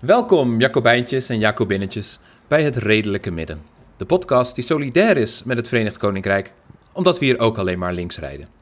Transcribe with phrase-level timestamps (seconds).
[0.00, 3.62] Welkom Jacobijntjes en Jacobinnetjes bij het Redelijke Midden.
[3.96, 6.52] De podcast die solidair is met het Verenigd Koninkrijk,
[6.92, 8.57] omdat we hier ook alleen maar links rijden.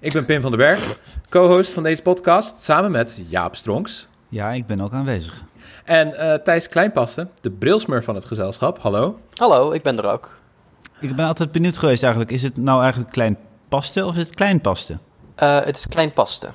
[0.00, 4.50] Ik ben Pim van den Berg, co-host van deze podcast, samen met Jaap Stronks Ja,
[4.52, 5.42] ik ben ook aanwezig.
[5.84, 8.78] en eh, Thijs Kleinpaste, de brilsmur van het gezelschap.
[8.78, 9.18] Hallo.
[9.34, 10.38] Hallo, ik ben er ook.
[11.00, 13.38] Ik ben altijd benieuwd geweest eigenlijk, is het nou eigenlijk klein
[13.68, 14.98] paste of is het klein paste?
[15.34, 16.48] Eh, het is klein paste.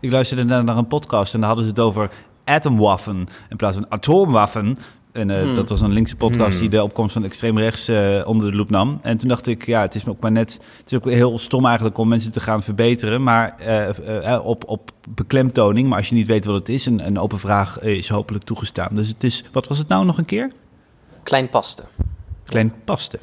[0.00, 2.10] Ik luisterde naar, naar een podcast en daar hadden ze het over
[2.44, 4.78] atomwaffen in plaats van atoomwaffen.
[5.12, 5.54] En eh, Hmm.
[5.54, 6.60] dat was een linkse podcast Hmm.
[6.60, 8.98] die de opkomst van extreem rechts eh, onder de loep nam.
[9.02, 11.66] En toen dacht ik, ja, het is ook maar net, het is ook heel stom
[11.66, 15.88] eigenlijk om mensen te gaan verbeteren, maar eh, op, op beklemtoning.
[15.88, 18.88] Maar als je niet weet wat het is, een, een open vraag is hopelijk toegestaan.
[18.94, 20.52] Dus het is, wat was het nou nog een keer?
[21.22, 21.82] Klein paste.
[22.44, 23.18] Klein paste.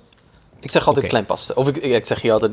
[0.59, 1.07] Ik zeg altijd Oké.
[1.07, 1.55] klein paste.
[1.55, 2.51] Of ik, ik zeg hier altijd,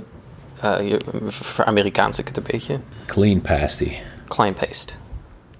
[0.60, 2.80] eh ver Amerikaans ik het een beetje.
[3.06, 3.92] Clean pasty.
[4.28, 4.92] Klein paste.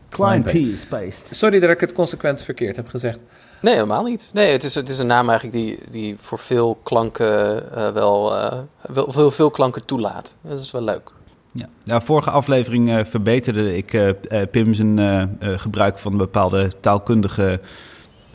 [0.08, 1.12] Klein paste.
[1.30, 3.18] Sorry dat ik het consequent verkeerd heb gezegd.
[3.62, 4.30] Nee, helemaal niet.
[4.34, 8.36] Nee, het is, het is een naam eigenlijk die, die voor veel klanken eh, wel,
[8.36, 8.58] eh,
[8.92, 10.36] wel veel, veel klanken toelaat.
[10.40, 11.12] Dat is wel leuk.
[11.52, 11.68] Ja.
[11.82, 14.14] ja, vorige aflevering eh, verbeterde ik
[14.50, 17.60] Pim zijn gebruik van een bepaalde taalkundige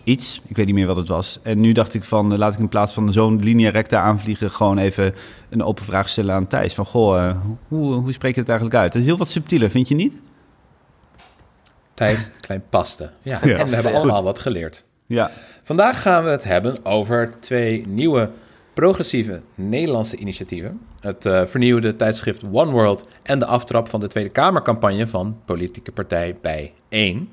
[0.04, 0.42] iets.
[0.48, 1.40] Ik weet niet meer wat het was.
[1.44, 4.52] En nu dacht ik van, laat ik in plaats van zo'n linea recta aanvliegen...
[4.52, 5.16] gewoon even
[5.50, 6.74] een open vraag stellen aan Thijs.
[6.74, 7.32] Van, goh,
[7.68, 8.94] hoe, hoe spreek je het eigenlijk uit?
[8.94, 10.18] Het is heel wat subtieler, vind je niet?
[11.94, 13.12] Thijs Kleinpaste.
[13.22, 13.58] Ja, Ja.
[13.58, 14.02] en we hebben Goed.
[14.02, 14.86] allemaal wat geleerd.
[15.08, 15.32] Ja.
[15.64, 18.30] Vandaag gaan we het hebben over twee nieuwe
[18.74, 20.82] progressieve Nederlandse initiatieven.
[21.00, 25.92] Het eh, vernieuwde tijdschrift One World en de aftrap van de Tweede Kamercampagne van politieke
[25.92, 27.30] partij bij 1.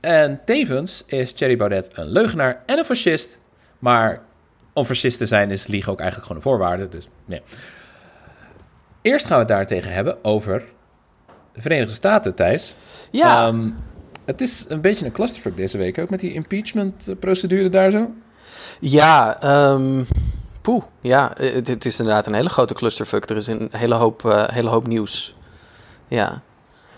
[0.00, 3.38] En tevens is Thierry Baudet een leugenaar en een fascist.
[3.78, 4.22] Maar
[4.72, 6.88] om fascist te zijn is liegen ook eigenlijk gewoon een voorwaarde.
[6.88, 7.42] Dus nee.
[9.02, 10.64] Eerst gaan we het daartegen hebben over
[11.52, 12.76] de Verenigde Staten, Thijs.
[13.10, 13.70] Ja, Ehm,
[14.24, 18.10] het is een beetje een clusterfuck deze week ook met die impeachment-procedure daar zo.
[18.80, 19.38] ja
[20.60, 20.82] poeh.
[21.00, 23.30] Ja, eh, het, het is inderdaad een hele grote clusterfuck.
[23.30, 25.34] Er is een hele hoop, eh, hele hoop nieuws.
[26.08, 26.40] Ja.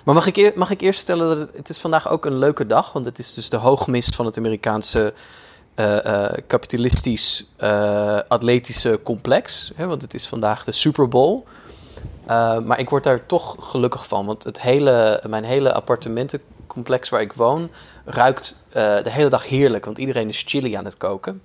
[0.04, 2.38] Maar mag ik, eer- mag ik eerst stellen dat het, het is vandaag ook een
[2.38, 5.12] leuke dag, want het is dus de hoogmis van het Amerikaanse
[5.74, 9.72] eh, eh, kapitalistisch eh, atletische complex.
[9.74, 11.42] Hè, want het is vandaag de Super Bowl.
[12.26, 15.72] Eh, maar ik word daar toch gelukkig van, want het hele, mijn hele
[16.76, 17.70] appartementencomplex waar ik woon
[18.04, 21.42] ruikt eh, de hele dag heerlijk, want iedereen is chili aan het koken.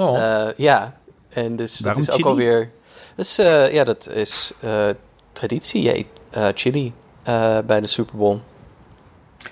[0.00, 0.96] Oh, Eh, ja,
[1.28, 2.70] en dus Waarom dat is ook alweer.
[3.16, 4.52] Dus, eh, ja, dat is
[5.32, 5.82] traditie.
[5.82, 6.06] Je eet
[6.54, 6.92] chili
[7.66, 8.38] bij de Super Bowl.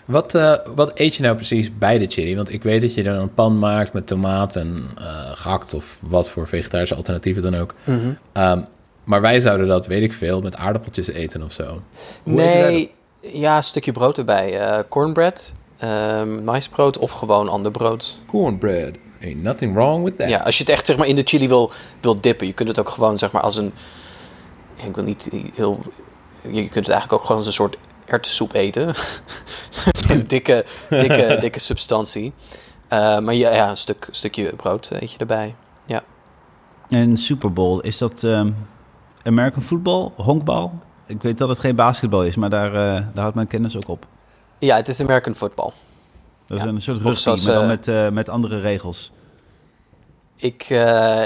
[0.04, 0.32] wat,
[0.74, 2.36] wat eet je nou precies bij de chili?
[2.36, 5.98] Want ik weet dat je dan een pan maakt met tomaat en eh, gehakt of
[6.02, 7.74] wat voor vegetarische alternatieven dan ook.
[8.32, 8.62] Ehm,
[9.04, 11.82] maar wij zouden dat, weet ik veel, met aardappeltjes eten of zo.
[12.22, 14.60] Hoe nee, ja, een stukje brood erbij.
[14.60, 18.20] eh cornbread, ehm maisbrood of gewoon ander brood.
[18.26, 18.94] Cornbread.
[19.22, 20.28] Ain't nothing wrong with that.
[20.28, 21.70] Ja, als je het echt zeg maar, in de chili wil,
[22.00, 23.72] wil dippen, je kunt het ook gewoon zeg maar, als een.
[24.76, 25.80] Ik wil niet heel.
[26.42, 27.76] Je kunt het eigenlijk ook gewoon als een soort
[28.06, 28.94] erwtensoep eten.
[30.06, 32.32] Zo'n dikke, dikke, dikke substantie.
[32.88, 35.54] Eh, maar ja, ja een stuk, stukje brood eet je erbij.
[35.86, 36.02] Ja.
[36.88, 38.50] En Super Bowl, is dat ehm,
[39.22, 40.72] American football, honkbal?
[41.10, 43.88] Ik weet dat het geen basketbal is, maar daar, eh, daar houdt mijn kennis ook
[43.88, 44.06] op.
[44.58, 45.70] ja, het is American football.
[46.46, 46.70] Dat is Ja.
[46.70, 49.12] een soort rugby, zoals, maar dan eh, met, eh, met andere regels.
[50.36, 50.68] Ik,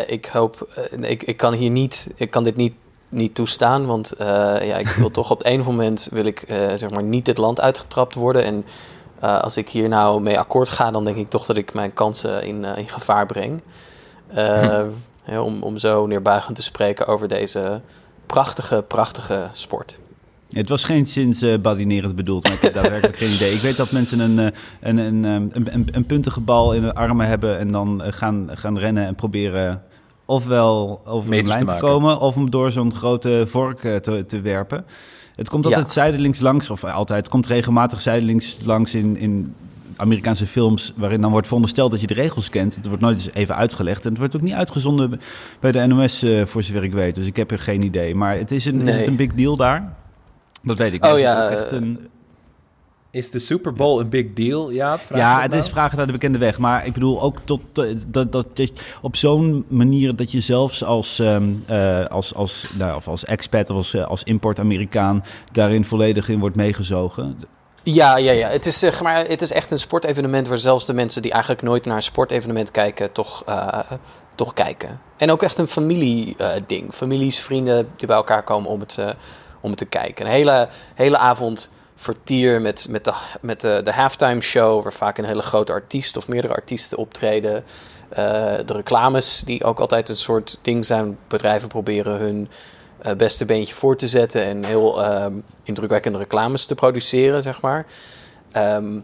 [0.06, 0.68] ik hoop,
[1.00, 2.74] ik, ik kan hier niet, ik kan dit niet,
[3.08, 6.44] niet toestaan, want ja, ik wil toch op het een moment wil ik
[6.76, 8.64] zeg maar niet dit land uitgetrapt worden en
[9.20, 12.42] als ik hier nou mee akkoord ga, dan denk ik toch dat ik mijn kansen
[12.42, 13.62] in, in gevaar breng.
[15.24, 17.80] Hè, om, om zo neerbuigend te spreken over deze
[18.26, 19.98] prachtige, prachtige sport.
[20.52, 23.52] Het was geen sinds eh badinerend bedoeld, maar ik heb daadwerkelijk geen idee.
[23.52, 26.82] Ik weet dat mensen een, eh, een, een, ehm, een, een, een puntige bal in
[26.82, 29.82] de armen hebben en dan eh, gaan, gaan rennen en proberen
[30.24, 34.24] ofwel over Meters een lijn te komen of om door zo'n grote vork eh, te,
[34.26, 34.84] te werpen.
[35.36, 35.70] Het komt Ja.
[35.70, 39.54] altijd zijdelings langs, of altijd, het komt regelmatig zijdelings langs in, in
[39.96, 42.74] Amerikaanse films waarin dan wordt verondersteld dat je de regels kent.
[42.76, 45.20] Het wordt nooit eens even uitgelegd en het wordt ook niet uitgezonden
[45.60, 47.14] bij de NOS eh, voor zover ik weet.
[47.14, 48.14] Dus ik heb er geen idee.
[48.14, 49.92] Maar het is, een, is het een big deal daar?
[50.62, 51.18] Dat weet ik Oh niet.
[51.18, 52.08] Is ja, ook echt eh, een-
[53.10, 54.70] Is de Super Bowl een big deal?
[54.70, 56.58] Ja, vraag ja, het dat is vragen naar de bekende weg.
[56.58, 60.84] Maar ik bedoel ook tot, eh, dat, dat, je op zo'n manier dat je zelfs
[60.84, 65.84] als, ehm, eh, als, als, nou, of als expat of als, eh, als import-Amerikaan daarin
[65.84, 67.36] volledig in wordt meegezogen.
[67.84, 68.48] Ja, ja, ja.
[68.48, 71.84] Het is, maar, het is echt een sportevenement waar zelfs de mensen die eigenlijk nooit
[71.84, 73.78] naar een sportevenement kijken, toch, eh,
[74.34, 75.00] toch kijken.
[75.16, 76.94] En ook echt een familieding.
[76.94, 79.08] Families, vrienden die bij elkaar komen om het, eh,
[79.60, 80.26] om het te kijken.
[80.26, 85.18] Een hele, hele avond vertier met, met, de, met de, de halftime show, waar vaak
[85.18, 87.64] een hele grote artiest of meerdere artiesten optreden.
[88.08, 91.18] Eh, de reclames, die ook altijd een soort ding zijn.
[91.28, 92.54] Bedrijven proberen hun eh,
[93.16, 97.86] beste beentje voor te zetten en heel ehm, indrukwekkende reclames te produceren, zeg maar.
[98.52, 98.98] Ehm,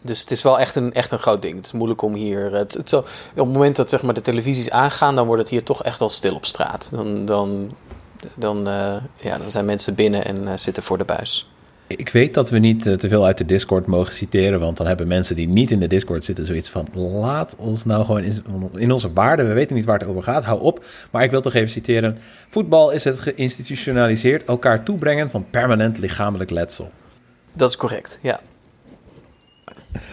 [0.00, 1.56] dus het is wel echt een, echt een groot ding.
[1.56, 2.52] Het is moeilijk om hier.
[2.52, 5.50] Het, het zo, op het moment dat zeg maar, de televisies aangaan, dan wordt het
[5.50, 6.88] hier toch echt al stil op straat.
[6.92, 7.76] Dan, dan,
[8.34, 11.48] dan, eh, ja, dan zijn mensen binnen en eh, zitten voor de buis.
[11.86, 14.86] Ik weet dat we niet eh, te veel uit de Discord mogen citeren, want dan
[14.86, 18.44] hebben mensen die niet in de Discord zitten zoiets van: laat ons nou gewoon in,
[18.74, 19.48] in onze waarden.
[19.48, 20.84] We weten niet waar het over gaat, hou op.
[21.10, 26.50] Maar ik wil toch even citeren: voetbal is het geïnstitutionaliseerd elkaar toebrengen van permanent lichamelijk
[26.50, 26.88] letsel.
[27.52, 28.40] Dat is correct, ja.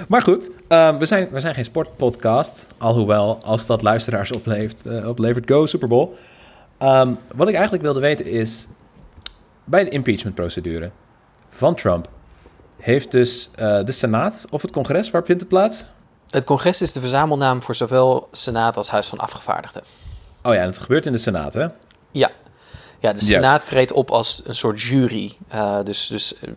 [0.07, 2.65] Maar goed, ehm, we, zijn, we zijn geen sportpodcast.
[2.77, 6.09] Alhoewel, als dat luisteraars oplevert, eh, oplevert go Super Bowl.
[6.77, 8.67] Ehm, wat ik eigenlijk wilde weten is...
[9.63, 10.91] bij de impeachmentprocedure
[11.51, 12.07] van Trump...
[12.79, 15.85] heeft dus eh, de Senaat of het congres, waar vindt het plaats?
[16.29, 19.83] Het congres is de verzamelnaam voor zowel Senaat als Huis van Afgevaardigden.
[20.43, 21.67] Oh ja, en het gebeurt in de Senaat, hè?
[22.11, 22.31] Ja,
[22.99, 23.21] ja de.
[23.21, 25.37] Senaat treedt op als een soort jury.
[25.47, 26.49] Eh, dus dus eh,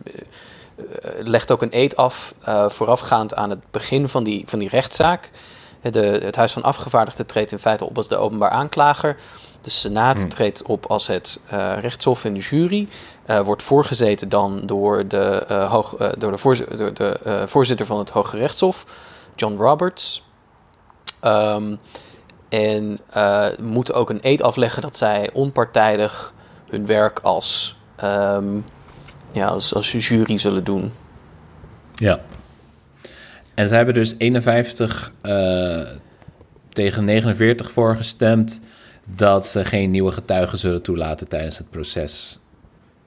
[1.19, 2.33] legt ook een eed af
[2.67, 5.31] voorafgaand aan het begin van die, van die rechtszaak.
[5.81, 9.15] De, het Huis van Afgevaardigden treedt in feite op als de openbaar aanklager.
[9.65, 12.87] De Senaat treedt op als het eh, rechtshof en de jury.
[13.25, 17.99] Eh, wordt voorgezeten dan door de, eh, hoog, door de, voorz- door de voorzitter van
[17.99, 18.85] het Hoge Rechtshof,
[19.35, 20.23] John Roberts.
[21.19, 21.75] Ehm,
[22.49, 22.99] en
[23.61, 26.33] moeten ook een eed afleggen dat zij onpartijdig
[26.69, 28.59] hun werk als, ehm,
[29.31, 30.93] ja, als, als jury zullen doen.
[31.95, 32.19] Ja.
[33.53, 35.81] En zij hebben dus 51 eh,
[36.69, 38.59] tegen 49 voor gestemd...
[39.05, 42.39] dat ze geen nieuwe getuigen zullen toelaten tijdens het proces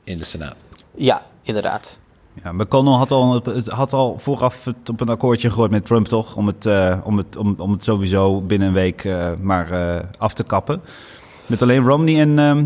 [0.05, 0.57] in de Senaat.
[0.95, 2.01] Ja, inderdaad.
[2.43, 6.07] Ja, McConnell had al, het had al vooraf het op een akkoordje gegooid met Trump,
[6.09, 6.37] toch?
[6.37, 10.05] Om het, eh, om het, om, om het sowieso binnen een week eh, maar eh,
[10.19, 10.81] af te kappen.
[11.47, 12.65] Met alleen Romney en, ehm,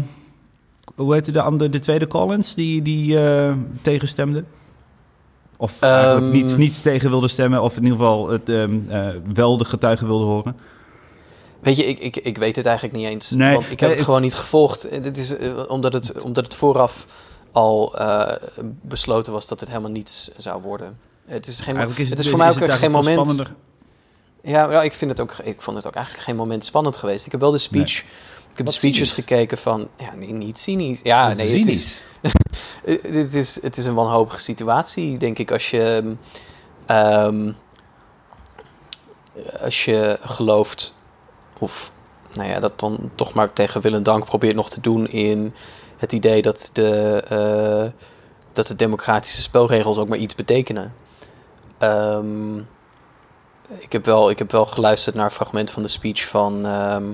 [0.95, 4.45] hoe heette de andere, de tweede Collins, die, die eh, tegenstemde?
[5.57, 6.33] Of eigenlijk Ehm.
[6.33, 10.07] niet, niet tegen wilde stemmen, of in ieder geval het, ehm, eh, wel de getuigen
[10.07, 10.57] wilde horen.
[11.63, 13.31] Weet je, ik, ik, ik weet het eigenlijk niet eens.
[13.31, 14.85] Nee, want ik heb nee, het gewoon niet gevolgd.
[14.85, 17.07] Eh, Dit is, eh, omdat, het, omdat het vooraf
[17.53, 18.37] al eh,
[18.83, 20.99] besloten was dat het helemaal niets zou worden.
[21.27, 23.13] Het is, geen, het is voor mij ook geen moment.
[23.13, 23.55] spannender.
[24.43, 27.27] Ja, ja, ik, vind het ook, ik vond het ook eigenlijk geen moment spannend geweest.
[27.27, 27.99] Ik heb wel de speech.
[27.99, 29.13] Ik heb Wat de speeches cynisch.
[29.13, 29.89] gekeken van.
[29.99, 31.01] Ja, nee, niet cynisch.
[31.03, 32.03] Ja, Wat nee, het is,
[32.83, 36.15] Het is, het is een wanhopige situatie, denk ik, als je,
[36.87, 37.53] ehm,
[39.61, 40.95] als je gelooft,
[41.63, 41.93] of
[42.35, 45.55] nou ja, dat dan toch maar tegen wil en dank probeert nog te doen in
[45.97, 47.91] het idee dat de, eh,
[48.53, 50.95] dat de democratische spelregels ook maar iets betekenen.
[51.79, 52.59] Ehm,
[53.79, 57.05] ik, heb wel, ik heb wel geluisterd naar een fragment van de speech van, ehm,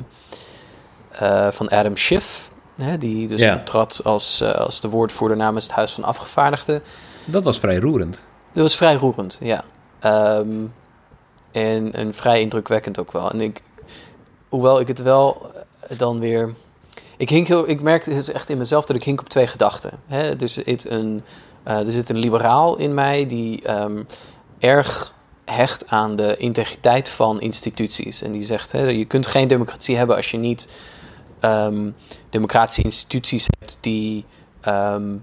[1.10, 2.50] eh, van Adam Schiff.
[2.76, 3.54] Hè, die dus Ja.
[3.54, 6.82] optrad als, eh, als de woordvoerder namens het Huis van Afgevaardigden.
[7.24, 8.20] Dat was vrij roerend.
[8.52, 9.64] Dat was vrij roerend, ja.
[9.98, 10.64] Ehm,
[11.52, 13.30] en, en vrij indrukwekkend ook wel.
[13.30, 13.62] En ik,
[14.48, 15.50] hoewel ik het wel
[15.80, 16.54] eh, dan weer.
[17.16, 19.90] Ik, hink heel, ik merkte het echt in mezelf dat ik hink op twee gedachten.
[20.06, 20.40] Hè?
[20.40, 21.22] Er, zit een,
[21.62, 24.02] eh, er zit een liberaal in mij die ehm,
[24.58, 25.14] erg
[25.44, 28.22] hecht aan de integriteit van instituties.
[28.22, 30.68] En die zegt: hè, je kunt geen democratie hebben als je niet
[31.40, 31.90] ehm,
[32.30, 34.24] democratische instituties hebt die.
[34.60, 35.16] ehm,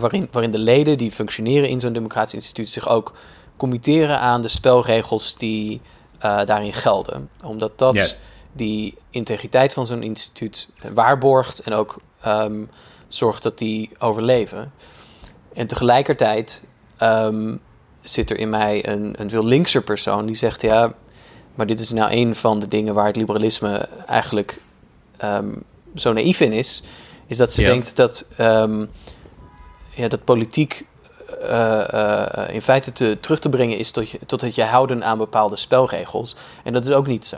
[0.00, 3.12] waarin, waarin de leden die functioneren in zo'n democratisch instituut zich ook
[3.56, 5.80] committeren aan de spelregels die
[6.26, 7.30] eh, daarin gelden.
[7.42, 8.20] Omdat dat
[8.52, 12.64] die integriteit van zo'n instituut waarborgt en ook ehm,
[13.08, 14.72] zorgt dat die overleven.
[15.54, 16.64] En tegelijkertijd
[16.96, 17.56] ehm,
[18.02, 20.94] zit er in mij een, een veel linkser persoon die zegt: ja,
[21.54, 24.60] maar dit is nou een van de dingen waar het liberalisme eigenlijk
[25.16, 25.52] ehm,
[25.94, 26.82] zo naïef in is.
[27.26, 28.26] Is dat ze denkt dat,
[29.94, 30.86] ja, dat politiek
[31.40, 35.04] eh, eh, in feite te, terug te brengen is tot, je, tot het je houden
[35.04, 36.36] aan bepaalde spelregels.
[36.64, 37.36] En dat is ook niet zo.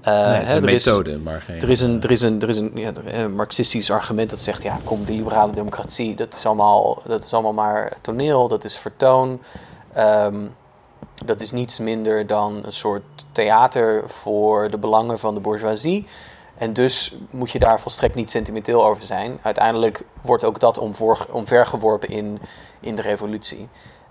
[0.00, 1.60] Eh, nee, het is hè, een er is- methode, maar geen...
[1.60, 4.62] er is een, er is een, er is een, ja, een marxistisch argument dat zegt:
[4.62, 8.76] ja, kom, de liberale democratie, dat is allemaal, dat is allemaal maar toneel, dat is
[8.78, 9.40] vertoon.
[9.92, 10.46] Ehm,
[11.26, 16.06] dat is niets minder dan een soort theater voor de belangen van de bourgeoisie.
[16.58, 19.38] En dus moet je daar volstrekt niet sentimenteel over zijn.
[19.42, 22.40] Uiteindelijk wordt ook dat omvoor, omvergeworpen in,
[22.80, 23.68] in de revolutie.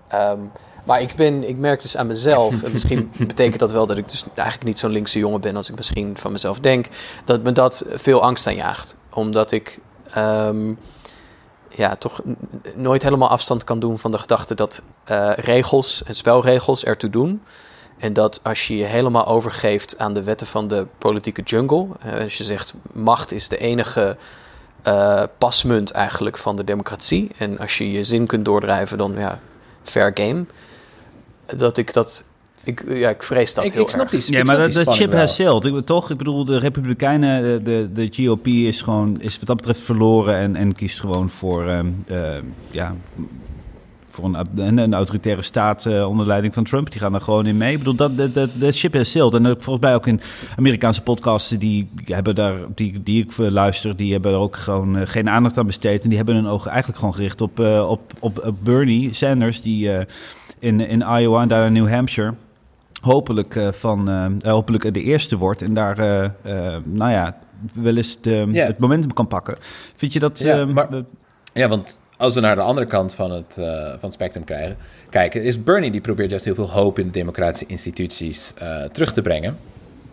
[0.08, 0.40] Ehm,
[0.84, 4.08] maar ik, ben, ik merk dus aan mezelf, en misschien betekent dat wel dat ik
[4.08, 6.86] dus eigenlijk niet zo'n linkse jongen ben als ik misschien van mezelf denk,
[7.24, 8.96] dat me dat veel angst aanjaagt.
[9.14, 10.74] Omdat ik ehm,
[11.68, 12.20] ja, toch
[12.74, 17.42] nooit helemaal afstand kan doen van de gedachte dat eh, regels en spelregels ertoe doen.
[17.98, 22.20] En dat als je je helemaal overgeeft aan de wetten van de politieke jungle, eh,
[22.22, 24.16] als je zegt macht is de enige
[24.82, 27.30] eh, pasmunt eigenlijk van de democratie.
[27.38, 29.40] En als je je zin kunt doordrijven, dan ja,
[29.82, 30.44] fair game.
[31.56, 32.24] Dat ik dat,
[32.64, 34.24] ik, ja, ik vrees dat ik, heel ik snap erg.
[34.24, 35.64] die Ja, ik maar snap dat, has sailed.
[35.64, 36.10] Ik, toch?
[36.10, 40.36] Ik bedoel, de Republikeinen, de, de, de GOP is gewoon, is wat dat betreft verloren
[40.36, 42.38] en, en kiest gewoon voor, ehm, eh,
[42.70, 42.94] ja,
[44.18, 46.90] voor een, een, een autoritaire staat eh, onder leiding van Trump.
[46.90, 47.72] Die gaan er gewoon in mee.
[47.72, 49.34] Ik bedoel, dat, dat, dat, dat ship has sailed.
[49.34, 50.20] En volgens mij ook in
[50.56, 54.96] Amerikaanse podcasts die hebben daar, die, die ik eh, luister, die hebben er ook gewoon
[54.96, 56.02] eh, geen aandacht aan besteed.
[56.02, 59.90] En die hebben hun ogen eigenlijk gewoon gericht op, op, op, op Bernie Sanders, die
[60.58, 62.34] in, in Iowa en daar in New Hampshire
[63.00, 64.08] hopelijk, van,
[64.44, 65.96] hopelijk de eerste wordt en daar,
[66.84, 67.36] nou ja,
[67.74, 69.56] wel eens de, het momentum kan pakken.
[69.96, 70.38] Vind je dat...
[70.38, 70.88] Ja, maar-
[71.52, 74.76] Ja, want als we naar de andere kant van het, eh, van het spectrum krijgen,
[75.10, 79.12] kijken, is Bernie die probeert juist heel veel hoop in de democratische instituties eh, terug
[79.12, 79.58] te brengen.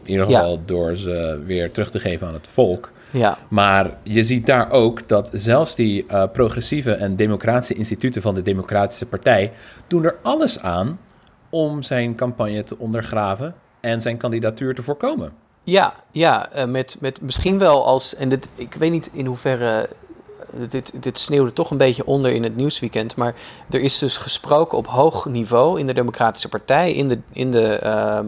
[0.04, 0.40] In ieder Ja.
[0.40, 2.92] geval door ze weer terug te geven aan het volk.
[3.12, 8.34] Ja, Maar je ziet daar ook dat zelfs die eh, progressieve en democratische instituten van
[8.36, 9.52] de Democratische Partij
[9.88, 11.00] doen er alles aan
[11.50, 15.32] om zijn campagne te ondergraven en zijn kandidatuur te voorkomen.
[15.64, 18.16] Ja, ja met, met misschien wel als.
[18.16, 19.90] En dit, ik weet niet in hoeverre.
[20.70, 23.16] Dit, dit sneeuwde toch een beetje onder in het nieuwsweekend.
[23.16, 23.36] Maar
[23.70, 26.94] er is dus gesproken op hoog niveau in de Democratische Partij.
[26.94, 28.28] In de, in de ehm,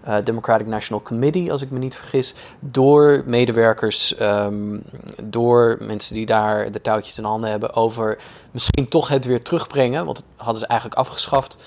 [0.00, 2.34] eh, Democratic National Committee, als ik me niet vergis.
[2.60, 4.80] Door medewerkers, ehm,
[5.22, 7.74] door mensen die daar de touwtjes in handen hebben.
[7.74, 8.18] Over
[8.50, 10.04] misschien toch het weer terugbrengen.
[10.04, 11.64] Want dat hadden ze eigenlijk afgeschaft.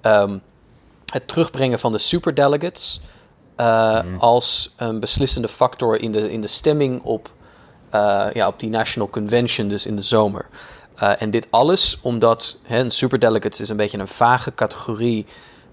[0.00, 0.38] Ehm,
[1.12, 3.00] het terugbrengen van de superdelegates
[3.56, 7.32] eh, als een beslissende factor in de, in de stemming op,
[8.32, 10.46] ja, op die National Convention, dus in de zomer.
[10.94, 15.26] Eh, en dit alles omdat hè, een superdelegates is een beetje een vage categorie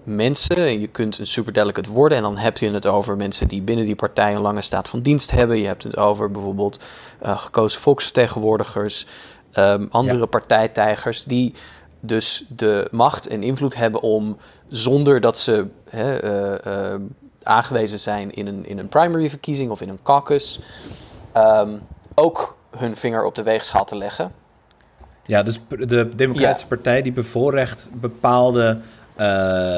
[0.04, 0.56] mensen.
[0.56, 3.84] En je kunt een superdelegate worden en dan heb je het over mensen die binnen
[3.84, 5.58] die partij een lange staat van dienst hebben.
[5.58, 6.84] Je hebt het over bijvoorbeeld
[7.20, 9.06] eh, gekozen volksvertegenwoordigers,
[9.52, 10.26] ehm, andere Ja.
[10.26, 11.54] partijtijgers die
[12.00, 14.36] dus de macht en invloed hebben om
[14.68, 17.00] zonder dat ze hè, eh, eh,
[17.42, 20.60] aangewezen zijn in een, in een primary verkiezing of in een caucus,
[21.32, 21.78] ehm,
[22.14, 24.32] ook hun vinger op de weegschaal te leggen.
[25.26, 28.78] Ja, dus de Democratische Partij die bevoorrecht bepaalde
[29.16, 29.26] eh,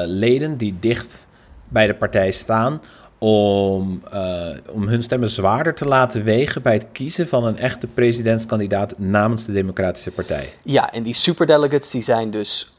[0.05, 1.27] leden die dicht
[1.67, 2.81] bij de partij staan
[3.17, 7.87] om, eh, om hun stemmen zwaarder te laten wegen bij het kiezen van een echte
[7.87, 10.49] presidentskandidaat namens de Democratische Partij.
[10.63, 12.73] Ja, en die superdelegates die zijn dus,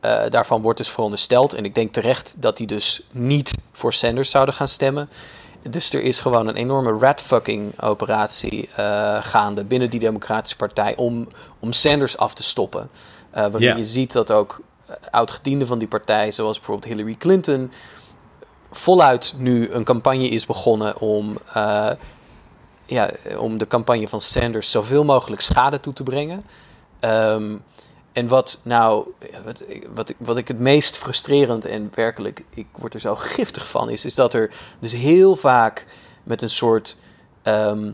[0.00, 4.30] eh, daarvan wordt dus verondersteld, en ik denk terecht dat die dus niet voor Sanders
[4.30, 5.08] zouden gaan stemmen.
[5.70, 11.28] Dus er is gewoon een enorme ratfucking operatie eh, gaande binnen die Democratische Partij om,
[11.58, 12.90] om Sanders af te stoppen.
[13.32, 13.76] Waarin Ja.
[13.76, 17.72] je ziet dat ook eh, oud-gedienden van die partij, zoals bijvoorbeeld Hillary Clinton,
[18.70, 21.38] voluit nu een campagne is begonnen om,
[22.86, 26.44] ja, om de campagne van Sanders zoveel mogelijk schade toe te brengen.
[27.00, 27.56] Ehm,
[28.12, 29.06] en wat nou,
[29.44, 33.90] wat, wat, wat ik het meest frustrerend en werkelijk, ik word er zo giftig van,
[33.90, 35.86] is, is dat er dus heel vaak
[36.22, 36.96] met een soort,
[37.42, 37.92] ehm,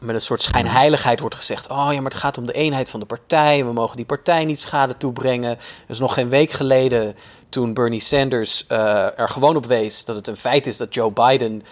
[0.00, 3.00] met een soort schijnheiligheid wordt gezegd: Oh ja, maar het gaat om de eenheid van
[3.00, 3.64] de partij.
[3.64, 5.50] We mogen die partij niet schade toebrengen.
[5.50, 7.16] Er is nog geen week geleden
[7.48, 11.10] toen Bernie Sanders eh, er gewoon op wees dat het een feit is dat Joe
[11.10, 11.62] Biden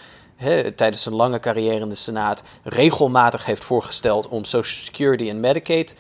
[0.76, 5.97] tijdens zijn lange carrière in de Senaat regelmatig heeft voorgesteld om Social Security en Medicaid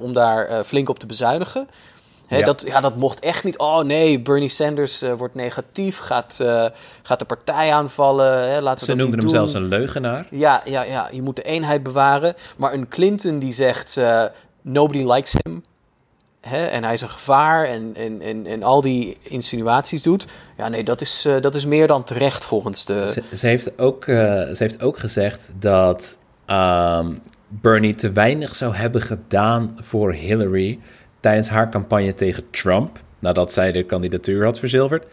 [0.00, 1.68] om daar eh, flink op te bezuinigen.
[2.26, 2.44] Hè, Ja.
[2.44, 3.58] Dat, ja, dat mocht echt niet.
[3.58, 6.66] Oh nee, Bernie Sanders eh, wordt negatief, gaat, eh,
[7.02, 8.50] gaat de partij aanvallen.
[8.50, 9.30] Hè, laten Ze noemden hem doen.
[9.30, 10.26] zelfs een leugenaar.
[10.30, 12.34] Ja, ja, ja, je moet de eenheid bewaren.
[12.56, 14.24] Maar een Clinton die zegt, eh,
[14.62, 15.64] nobody likes him.
[16.40, 20.26] Hè, en hij is een gevaar en, en, en, en al die insinuaties doet.
[20.56, 23.08] Ja, nee, dat is, eh, dat is meer dan terecht volgens de...
[23.10, 27.12] Ze, ze, heeft ook, eh, ze heeft ook gezegd dat ehm,
[27.60, 30.78] Bernie te weinig zou hebben gedaan voor Hillary
[31.20, 35.06] tijdens haar campagne tegen Trump, nadat zij de kandidatuur had verzilverd.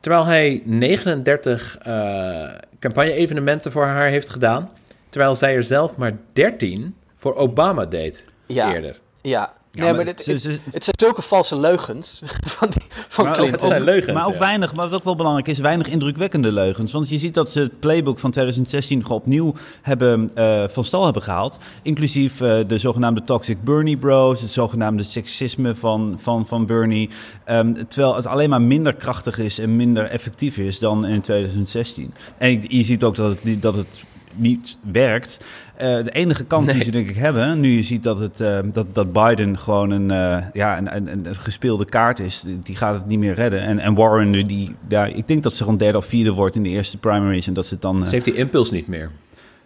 [0.00, 4.70] Terwijl hij 39 eh, campagne-evenementen voor haar heeft gedaan,
[5.08, 8.74] terwijl zij er zelf maar 13 voor Obama deed Ja.
[8.74, 9.00] eerder.
[9.22, 9.52] Ja,
[9.84, 12.20] nee, maar dit- ze- het, ze- het zijn zulke valse leugens
[12.56, 13.60] van, die, van Maar ook- Clinton.
[13.60, 14.38] Het zijn leugens, Maar ook ja.
[14.38, 16.92] weinig, maar wat ook wel belangrijk is, weinig indrukwekkende leugens.
[16.92, 21.04] Want je ziet dat ze het playbook van 2016 gewoon opnieuw hebben, eh, van stal
[21.04, 21.58] hebben gehaald.
[21.82, 27.10] Inclusief eh, de zogenaamde Toxic Bernie Bros, het zogenaamde seksisme van, van, van Bernie.
[27.44, 32.12] Ehm, terwijl het alleen maar minder krachtig is en minder effectief is dan in 2016.
[32.38, 34.04] En je- je ziet ook dat het, niet- dat het
[34.34, 35.38] niet werkt.
[35.78, 38.58] Eh, de enige kans die ze denk ik hebben, nu je ziet dat, het, eh,
[38.72, 42.94] dat, dat Biden gewoon een, eh, ja, een, een, een gespeelde kaart is, die gaat
[42.94, 43.60] het niet meer redden.
[43.60, 46.56] En, en Warren, nu die, ja, ik denk dat ze gewoon derde of vierde wordt
[46.56, 48.06] in de eerste primaries en dat ze dan...
[48.06, 49.10] Ze heeft die impuls niet meer.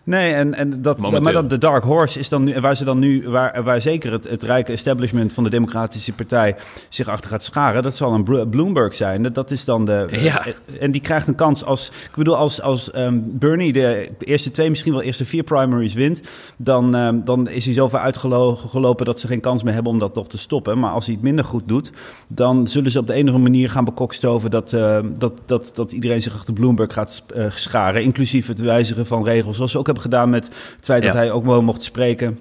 [0.04, 1.23] Nee, en, en dat, Momenteel.
[1.23, 4.12] maar dat de Dark Horse is dan nu, waar ze dan nu, waar, waar zeker
[4.12, 6.56] het, het rijke establishment van de Democratische Partij
[6.88, 9.23] zich achter gaat scharen, dat zal een Blo- Bloomberg zijn.
[9.23, 10.06] Dat, dat is dan de.
[10.11, 10.42] Ja.
[10.80, 14.71] En die krijgt een kans als, ik bedoel, als, als ehm, Bernie de eerste twee,
[14.71, 16.21] misschien wel eerste vier primaries wint,
[16.56, 19.99] dan, ehm, dan is hij zo ver uitgelopen dat ze geen kans meer hebben om
[19.99, 20.78] dat nog te stoppen.
[20.78, 21.92] Maar als hij het minder goed doet,
[22.28, 26.23] dan zullen ze op de andere manier gaan bekokstoven dat, eh, dat, dat, dat iedereen
[26.23, 28.02] zich achter Bloomberg gaat eh, scharen.
[28.02, 30.44] Inclusief het wijzigen van regels, zoals ze ook hebben gedaan met
[30.76, 31.18] het feit dat Ja.
[31.18, 32.38] hij ook wel mocht spreken.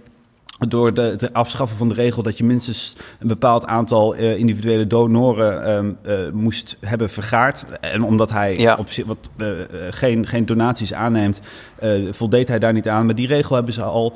[0.67, 4.87] Door de, het afschaffen van de regel dat je minstens een bepaald aantal eh, individuele
[4.87, 7.65] donoren ehm, eh, moest hebben vergaard.
[7.79, 8.75] En omdat hij Ja.
[8.75, 9.47] op zich wat, eh,
[9.89, 11.41] geen, geen donaties aanneemt,
[12.11, 13.05] voldeed hij daar niet aan.
[13.05, 14.13] Maar die regel hebben ze al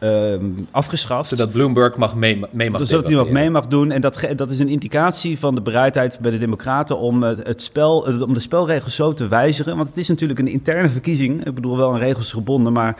[0.00, 1.28] ehm, afgeschaft.
[1.28, 3.32] Zodat Bloomberg mag mee, mee mag Dus dat hij wat debatteren.
[3.32, 3.90] mee mag doen.
[3.90, 7.62] En dat, dat is een indicatie van de bereidheid bij de Democraten om, het, het
[7.62, 9.76] spel, eh, om de spelregels zo te wijzigen.
[9.76, 11.46] Want het is natuurlijk een interne verkiezing.
[11.46, 12.96] Ik bedoel, wel aan regels gebonden, maar.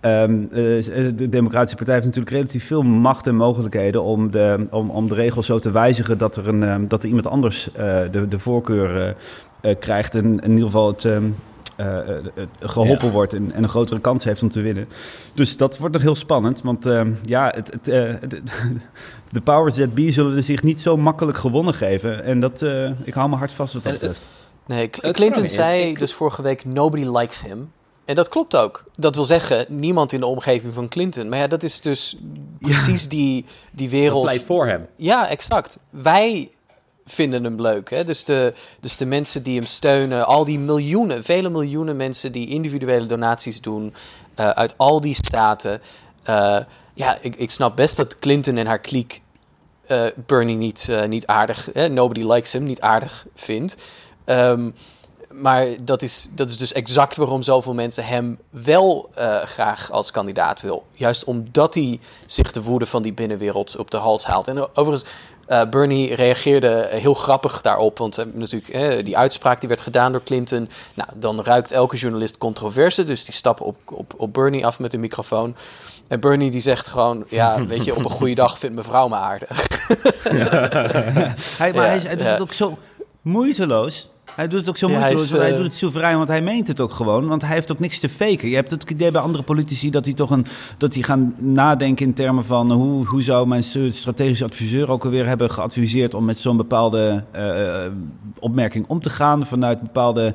[0.00, 4.90] ehm, eh, de Democratische Partij heeft natuurlijk relatief veel macht en mogelijkheden om de, om,
[4.90, 8.00] om de regels zo te wijzigen dat er, een, ehm, dat er iemand anders eh,
[8.10, 9.16] de, de voorkeur
[9.78, 10.14] krijgt.
[10.14, 11.06] En in ieder geval het,
[11.76, 13.12] eh, eh, het geholpen Ja.
[13.12, 14.88] wordt en, en een grotere kans heeft om te winnen.
[15.34, 16.62] Dus dat wordt nog heel spannend.
[16.62, 18.40] Want ehm, ja, het, het, eh, het-
[19.32, 22.24] de powers that be zullen er zich niet zo makkelijk gewonnen geven.
[22.24, 24.22] En dat, eh, ik hou me hard vast wat dat betreft.
[24.66, 27.70] Nee, Clinton zei ik- dus vorige week: nobody likes him.
[28.04, 28.84] En dat klopt ook.
[28.96, 31.28] Dat wil zeggen, niemand in de omgeving van Clinton.
[31.28, 32.16] Maar ja, dat is dus
[32.60, 34.22] precies die, die Dat wereld.
[34.22, 34.86] pleit voor hem.
[34.96, 35.78] Ja, exact.
[35.90, 36.50] Wij
[37.06, 37.90] vinden hem leuk.
[37.90, 38.04] Hè?
[38.04, 42.48] Dus, de, dus de mensen die hem steunen, al die miljoenen, vele miljoenen mensen die
[42.48, 43.94] individuele donaties doen
[44.34, 45.82] eh, uit al die staten.
[46.22, 46.58] Eh,
[46.94, 49.22] ja, ik, ik snap best dat Clinton en haar kliek
[49.86, 53.74] eh, Bernie niet, niet aardig, hè, nobody likes him, niet aardig vindt.
[54.24, 54.70] Ehm,
[55.30, 59.10] maar dat is, dat is dus exact waarom zoveel mensen hem wel
[59.44, 60.84] graag als kandidaat wil.
[60.92, 64.48] Juist omdat hij zich de woede van die binnenwereld op de hals haalt.
[64.48, 65.10] En overigens,
[65.46, 67.98] eh, Bernie reageerde heel grappig daarop.
[67.98, 70.68] Want eh, natuurlijk, eh, die uitspraak die werd gedaan door Clinton.
[70.94, 73.04] Nou, dan ruikt elke journalist controverse.
[73.04, 75.56] Dus die stappen op, op, op Bernie af met een microfoon.
[76.08, 79.16] En Bernie die zegt gewoon, ja, weet je, op een goede dag vindt mevrouw me
[79.16, 79.66] aardig.
[81.58, 82.32] Hij, maar Ja, hij, hij doet ja.
[82.32, 82.78] het ook zo
[83.24, 84.08] moeiteloos.
[84.34, 85.32] Hij doet het ook zo Ja, hij moeiteloos.
[85.32, 87.28] is, hij eh, doet het soeverein, want hij meent het ook gewoon.
[87.28, 88.48] Want hij heeft ook niks te faken.
[88.48, 90.46] Je hebt het idee bij andere politici dat die toch een,
[90.78, 95.26] dat die gaan nadenken in termen van hoe, hoe zou mijn strategische adviseur ook alweer
[95.26, 97.86] hebben geadviseerd om met zo'n bepaalde eh,
[98.38, 100.34] opmerking om te gaan vanuit bepaalde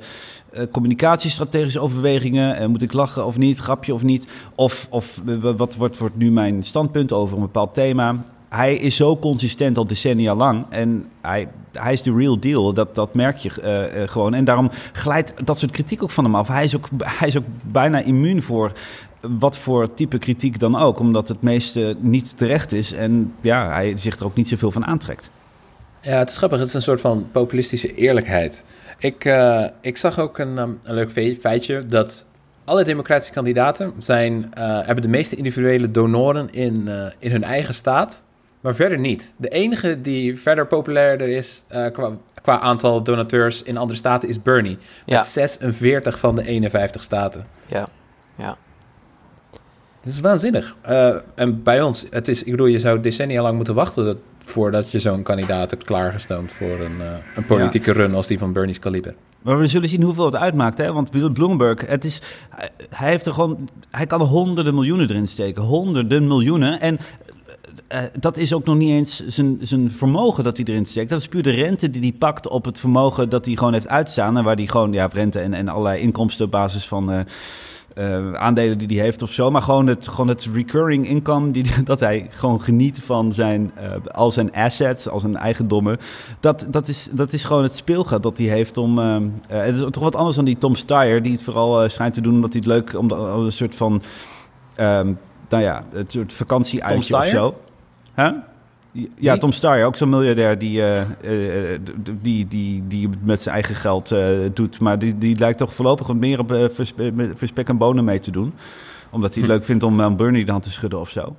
[0.51, 2.55] eh, communicatiestrategische overwegingen.
[2.55, 3.57] Eh, moet ik lachen of niet?
[3.57, 4.27] Grapje of niet?
[4.55, 8.15] Of, of eh, wat wordt, wordt nu mijn standpunt over een bepaald thema?
[8.49, 10.65] Hij is zo consistent al decennia lang.
[10.69, 12.73] En hij, hij is de real deal.
[12.73, 14.33] Dat, dat merk je eh, eh, gewoon.
[14.33, 16.47] En daarom glijdt dat soort kritiek ook van hem af.
[16.47, 18.71] Hij is ook, hij is ook bijna immuun voor
[19.21, 20.99] wat voor type kritiek dan ook.
[20.99, 22.91] Omdat het meeste niet terecht is.
[22.91, 25.29] En ja, hij zich er ook niet zoveel van aantrekt.
[26.01, 26.59] Ja, het is grappig.
[26.59, 28.63] Het is een soort van populistische eerlijkheid.
[28.99, 32.25] Ik, eh, ik zag ook een, um, een leuk fe- feitje dat
[32.65, 38.23] alle democratische kandidaten zijn, hebben de meeste individuele donoren in, in hun eigen staat,
[38.61, 39.33] maar verder niet.
[39.37, 44.41] De enige die verder populairder is eh, qua, qua aantal donateurs in andere staten is
[44.41, 44.77] Bernie.
[45.05, 45.17] Ja.
[45.17, 47.45] Met 46 van de 51 staten.
[47.67, 47.87] Ja,
[48.35, 48.57] ja.
[50.03, 50.75] Dat is waanzinnig.
[50.81, 54.17] Eh, en bij ons, het is, ik bedoel, je zou decennia lang moeten wachten dat-
[54.39, 58.53] voordat je zo'n kandidaat hebt klaargestoomd voor een, eh, een politieke run als die van
[58.53, 59.13] Bernie's kaliber.
[59.41, 60.77] Maar we zullen zien hoeveel het uitmaakt.
[60.77, 60.93] Hè?
[60.93, 65.09] Want Bill Bloomberg, het is, hij- hij, heeft er gewoon, hij kan er honderden miljoenen
[65.09, 65.61] erin steken.
[65.63, 66.79] Honderden miljoenen.
[66.81, 66.99] En
[67.87, 71.09] eh, dat is ook nog niet eens zijn, zijn vermogen dat hij erin steekt.
[71.09, 73.87] Dat is puur de rente die hij pakt op het vermogen dat hij gewoon heeft
[73.87, 74.37] uitstaan.
[74.37, 77.11] En waar hij gewoon ja, rente en, en allerlei inkomsten op basis van...
[77.11, 77.19] eh,
[77.99, 81.65] eh, aandelen die hij heeft of zo, maar gewoon het, gewoon het recurring income, die,
[81.83, 85.97] dat hij gewoon geniet van zijn, eh, al zijn assets, al zijn eigendommen.
[86.39, 88.97] Dat, dat, is, dat is gewoon het speelgeld dat hij heeft om.
[89.47, 92.33] het is toch wat anders dan die Tom Steyer, die het vooral schijnt te doen
[92.33, 94.01] omdat hij het leuk, om een soort van,
[94.75, 95.13] ehm,
[95.49, 97.57] nou ja, het soort vakantieuitje of zo.
[98.15, 98.31] Huh?
[99.15, 101.01] Ja, Tom Steyer, ook zo'n miljardair die, eh,
[101.73, 101.79] eh,
[102.21, 104.79] die, die, die met zijn eigen geld eh, doet.
[104.79, 106.65] Maar die, die lijkt toch voorlopig wat meer op uh,
[107.33, 108.53] verspek en bonen mee te doen.
[109.09, 111.35] Omdat hij het leuk vindt om aan Bernie de hand te schudden of zo.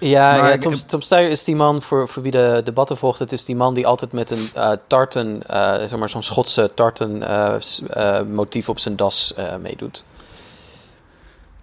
[0.00, 3.44] Ja, Tom, Tom Steyer is die man, voor, voor wie de debatten volgt, het is
[3.44, 7.54] die man die altijd met een eh, tarten, eh, zeg maar zo'n Schotse tarten eh,
[7.90, 10.04] eh, motief op zijn das eh, meedoet.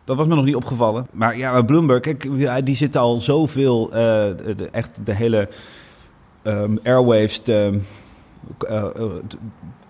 [0.05, 1.07] Dat was me nog niet opgevallen.
[1.11, 2.17] Maar ja, Bloomberg,
[2.63, 5.49] die zit al zoveel, de, echt de hele
[6.43, 7.79] ehm, airwaves te,
[8.59, 9.11] eh, eh,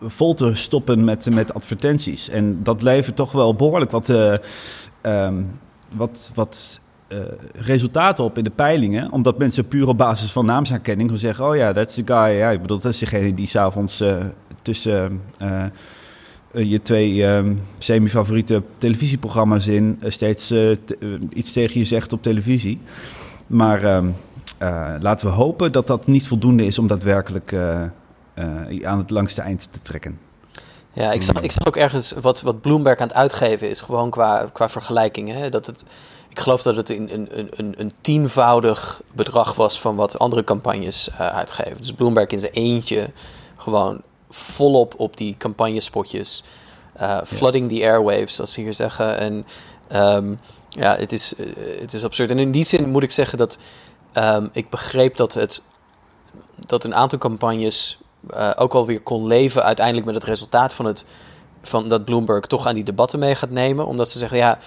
[0.02, 2.30] vol te stoppen met, met advertenties.
[2.30, 4.34] En dat levert toch wel behoorlijk wat, eh,
[5.02, 5.42] ehm,
[5.96, 6.80] wat, wat
[7.54, 9.12] resultaten op in de peilingen.
[9.12, 11.46] Omdat mensen puur op basis van naamsherkenning gaan zeggen...
[11.46, 12.38] oh ja, dat is de guy.
[12.38, 14.18] Ja, ik bedoel, dat is degene die s'avonds eh
[14.62, 15.22] tussen...
[16.56, 20.78] je twee ehm, semi-favoriete televisieprogramma's in eh, steeds eh, eh,
[21.34, 22.80] iets tegen je zegt op televisie.
[23.48, 24.08] Maar ehm,
[24.58, 27.82] eh, laten we hopen dat dat niet voldoende is om daadwerkelijk eh,
[28.34, 30.20] eh, aan het langste eind te trekken.
[30.94, 34.10] Ja, ik zag, ik zag ook ergens wat, wat Bloomberg aan het uitgeven is, gewoon
[34.10, 35.32] qua, qua vergelijking.
[35.34, 35.50] Hè?
[35.50, 35.86] Dat het,
[36.30, 37.28] ik geloof dat het een, een,
[37.60, 41.78] een- een, tienvoudig bedrag was van wat andere campagnes eh, uitgeven.
[41.78, 43.10] Dus Bloomberg in zijn eentje
[43.58, 44.02] gewoon
[44.36, 46.44] volop op die campagnespotjes.
[46.94, 49.18] eh, flooding the airwaves, zoals ze hier zeggen.
[49.18, 49.46] En
[49.88, 50.36] ehm,
[50.70, 51.46] ja, het is, eh,
[51.80, 52.32] het is absurd.
[52.32, 53.58] En in die zin moet ik zeggen dat
[54.14, 55.64] ehm, ik begreep dat het
[56.68, 60.86] dat een aantal campagnes eh, ook wel weer kon leven uiteindelijk met het resultaat van,
[60.86, 61.06] het,
[61.62, 63.86] van dat Bloomberg toch aan die debatten mee gaat nemen.
[63.86, 64.60] Omdat ze zeggen, ja,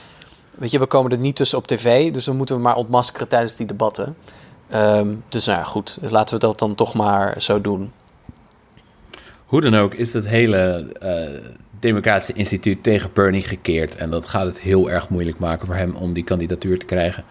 [0.50, 3.28] weet je, we komen er niet tussen op tv, dus dan moeten we maar ontmaskeren
[3.28, 4.16] tijdens die debatten.
[4.68, 7.92] Ehm, dus nou ja, goed, laten we dat dan toch maar zo doen.
[9.48, 13.96] Hoe dan ook is het hele eh, Democratische Instituut tegen Bernie gekeerd.
[13.96, 17.24] En dat gaat het heel erg moeilijk maken voor hem om die kandidatuur te krijgen.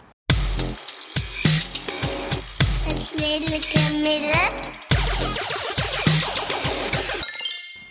[2.84, 4.50] Het lelijke midden.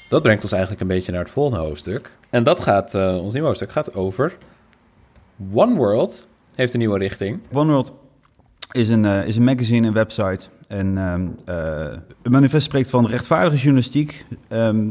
[0.09, 2.11] Dat brengt ons eigenlijk een beetje naar het volgende hoofdstuk.
[2.31, 4.37] En dat gaat, eh, ons nieuwe hoofdstuk gaat over
[5.53, 7.41] One World heeft een nieuwe richting.
[7.53, 7.93] OneWorld
[8.73, 10.47] is een, eh, is een magazine en website.
[10.67, 14.27] En ehm, eh, het manifest spreekt van rechtvaardige journalistiek.
[14.49, 14.87] Ehm,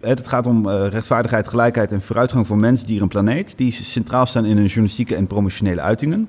[0.00, 3.54] het gaat om eh, rechtvaardigheid, gelijkheid en vooruitgang voor mens, dier en planeet.
[3.56, 6.28] Die centraal staan in hun journalistieke en promotionele uitingen.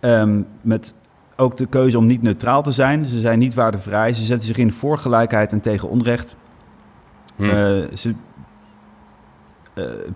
[0.00, 0.94] Ehm, met
[1.36, 3.06] ook de keuze om niet neutraal te zijn.
[3.06, 4.12] Ze zijn niet waardevrij.
[4.12, 6.36] Ze zetten zich in voor gelijkheid en tegen onrecht.
[7.36, 7.42] Hm.
[7.44, 8.14] Eh, ze,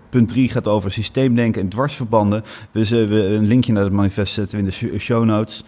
[0.09, 2.43] punt 3 gaat over systeemdenken en dwarsverbanden.
[2.71, 5.63] Dus we een linkje naar het manifest zetten we in de sh- show notes.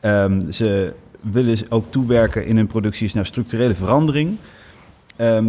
[0.00, 4.36] Ehm, ze willen ook toewerken in hun producties naar structurele verandering.
[5.16, 5.46] Ehm,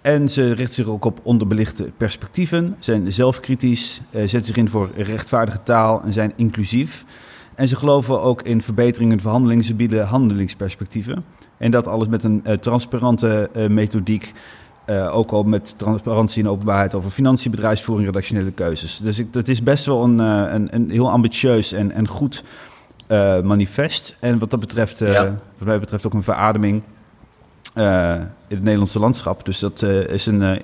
[0.00, 4.90] en ze richten zich ook op onderbelichte perspectieven, zijn zelfkritisch, eh, zetten zich in voor
[4.96, 7.04] rechtvaardige taal en zijn inclusief.
[7.54, 9.64] En ze geloven ook in verbeteringen in verhandelingen.
[9.64, 11.24] Ze bieden handelingsperspectieven.
[11.56, 14.32] En dat alles met een eh, transparante eh, methodiek.
[15.10, 18.96] ook al met transparantie en openbaarheid over financiën, bedrijfsvoering, redactionele keuzes.
[18.96, 22.44] Dus het is best wel een, een, een heel ambitieus en, en goed
[23.14, 24.16] eh, manifest.
[24.20, 25.24] En wat dat betreft, eh, Ja.
[25.58, 26.82] wat mij betreft ook een verademing
[27.74, 28.14] eh,
[28.48, 29.44] in het Nederlandse landschap.
[29.44, 30.60] Dus dat, eh, is een, eh,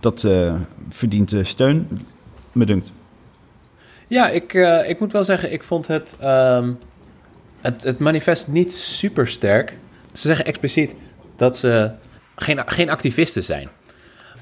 [0.00, 0.54] dat eh,
[0.90, 2.06] verdient eh, steun,
[2.52, 2.92] me dunkt.
[4.06, 6.72] Ja, ik, eh, ik moet wel zeggen, ik vond het, ehm,
[7.60, 9.76] het, het manifest niet super sterk.
[10.12, 10.94] Ze zeggen expliciet
[11.36, 11.90] dat ze
[12.36, 13.68] geen, geen activisten zijn.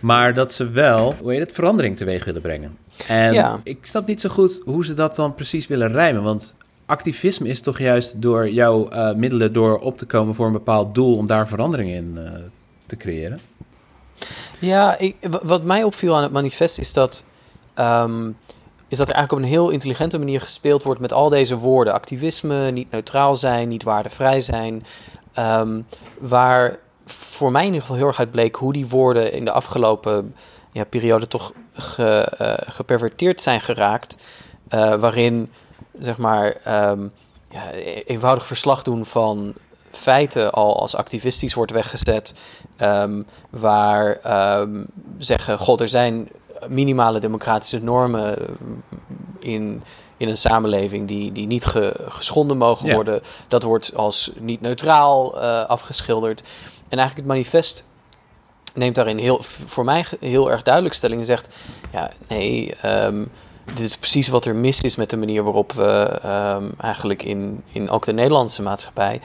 [0.01, 2.77] Maar dat ze wel, hoe heet het, verandering teweeg willen brengen.
[3.09, 3.61] En Ja.
[3.63, 6.23] ik snap niet zo goed hoe ze dat dan precies willen rijmen.
[6.23, 6.55] Want
[6.87, 10.95] activisme is toch juist door jouw eh, middelen door op te komen voor een bepaald
[10.95, 11.17] doel...
[11.17, 12.31] om daar verandering in eh,
[12.87, 13.41] te creëren.
[14.59, 17.25] Ja, ik, wa- wat mij opviel aan het manifest is dat,
[17.75, 18.27] ehm,
[18.89, 21.93] is dat er eigenlijk op een heel intelligente manier gespeeld wordt met al deze woorden.
[21.93, 24.85] Activisme, niet neutraal zijn, niet waardevrij zijn.
[25.33, 25.81] ehm,
[26.19, 29.51] waar voor mij in ieder geval heel erg uit bleek hoe die woorden in de
[29.51, 30.35] afgelopen
[30.73, 32.05] ja, periode toch ge,
[32.39, 34.17] eh, geperverteerd zijn geraakt.
[34.99, 35.51] waarin,
[35.99, 37.01] zeg maar, ehm,
[37.51, 39.55] ja, e- eenvoudig verslag doen van
[39.91, 42.35] feiten al als activistisch wordt weggezet.
[42.77, 44.85] ehm, waar ehm,
[45.19, 46.29] zeggen, god, er zijn
[46.69, 48.37] minimale democratische normen
[49.39, 49.83] in,
[50.17, 52.95] in een samenleving die, die niet ge- geschonden mogen Ja.
[52.95, 53.21] worden.
[53.49, 56.41] Dat wordt als niet neutraal eh, afgeschilderd.
[56.89, 57.85] En eigenlijk het manifest
[58.75, 61.49] neemt daarin heel, voor mij heel erg duidelijk stelling en zegt,
[61.93, 62.75] ja, nee,
[63.75, 67.63] dit is precies wat er mis is met de manier waarop we ehm, eigenlijk in,
[67.73, 69.21] in ook de Nederlandse maatschappij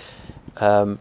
[0.54, 0.94] ehm,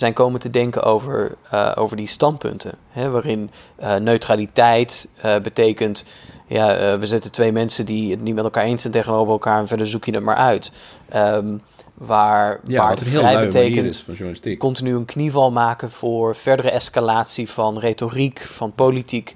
[0.00, 2.74] zijn komen te denken over, eh, over die standpunten.
[2.88, 6.04] Hè, waarin eh, neutraliteit eh, betekent,
[6.46, 9.66] ja, we zetten twee mensen die het niet met elkaar eens zijn tegenover elkaar en
[9.66, 10.72] verder zoek je het maar uit.
[11.08, 11.56] Ehm,
[11.94, 17.78] waar Ja, waar het vrij betekent van continu een knieval maken voor verdere escalatie van
[17.78, 19.34] retoriek, van politiek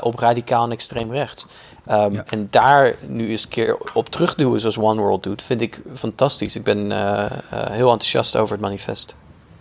[0.00, 1.46] op radicaal en extreem rechts.
[1.88, 2.24] Ehm, Ja.
[2.26, 6.56] En daar nu eens een keer op terugduwen zoals One World doet, vind ik fantastisch.
[6.56, 9.16] Ik ben eh, eh, heel enthousiast over het manifest.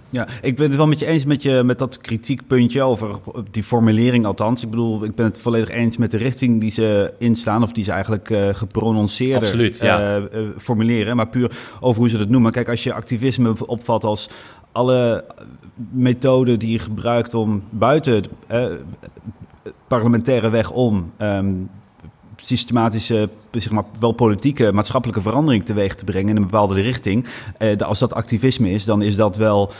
[0.09, 3.19] Ja, ik ben het wel met je eens met, je, met dat kritiekpuntje over
[3.51, 4.63] die formulering althans.
[4.63, 7.63] Ik bedoel, ik ben het volledig eens met de richting die ze inslaan...
[7.63, 10.21] of die ze eigenlijk eh geprononceerder Absoluut, ja.
[10.57, 11.15] formuleren.
[11.15, 12.51] Maar puur over hoe ze dat noemen.
[12.51, 14.29] Kijk, als je activisme opvat als
[14.71, 15.23] alle
[15.91, 18.65] methoden die je gebruikt om buiten eh,
[19.87, 21.11] parlementaire weg om...
[21.17, 21.53] ehm,
[22.41, 27.25] systematische, zeg maar, wel politieke, maatschappelijke verandering teweeg te brengen in een bepaalde richting.
[27.57, 29.71] Eh, als dat activisme is, dan is dat wel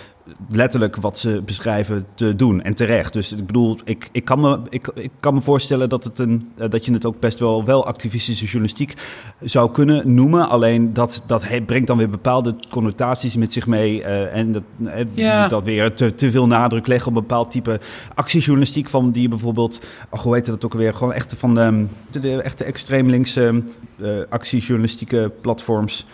[0.50, 3.14] letterlijk wat ze beschrijven te doen en terecht.
[3.14, 6.52] Dus ik bedoel, ik, ik, kan, me, ik, ik kan me voorstellen dat, het een,
[6.58, 8.94] eh, dat je het ook best wel, wel activistische journalistiek
[9.42, 10.50] zou kunnen noemen.
[10.50, 14.04] Alleen dat, dat brengt dan weer bepaalde connotaties met zich mee.
[14.04, 15.48] eh, en dat, eh, Ja.
[15.48, 17.80] dat weer te, te veel nadruk leggen op een bepaald type
[18.16, 18.90] actiejournalistiek.
[18.90, 20.94] Van die je bijvoorbeeld, ach, hoe heet dat ook alweer?
[20.94, 23.64] Gewoon echt van de, de, de echte extreem linkse
[24.30, 26.06] actiejournalistieke platforms.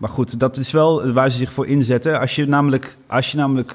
[0.00, 2.20] Maar goed, dat is wel waar ze zich voor inzetten.
[2.20, 3.74] Als je namelijk, als je namelijk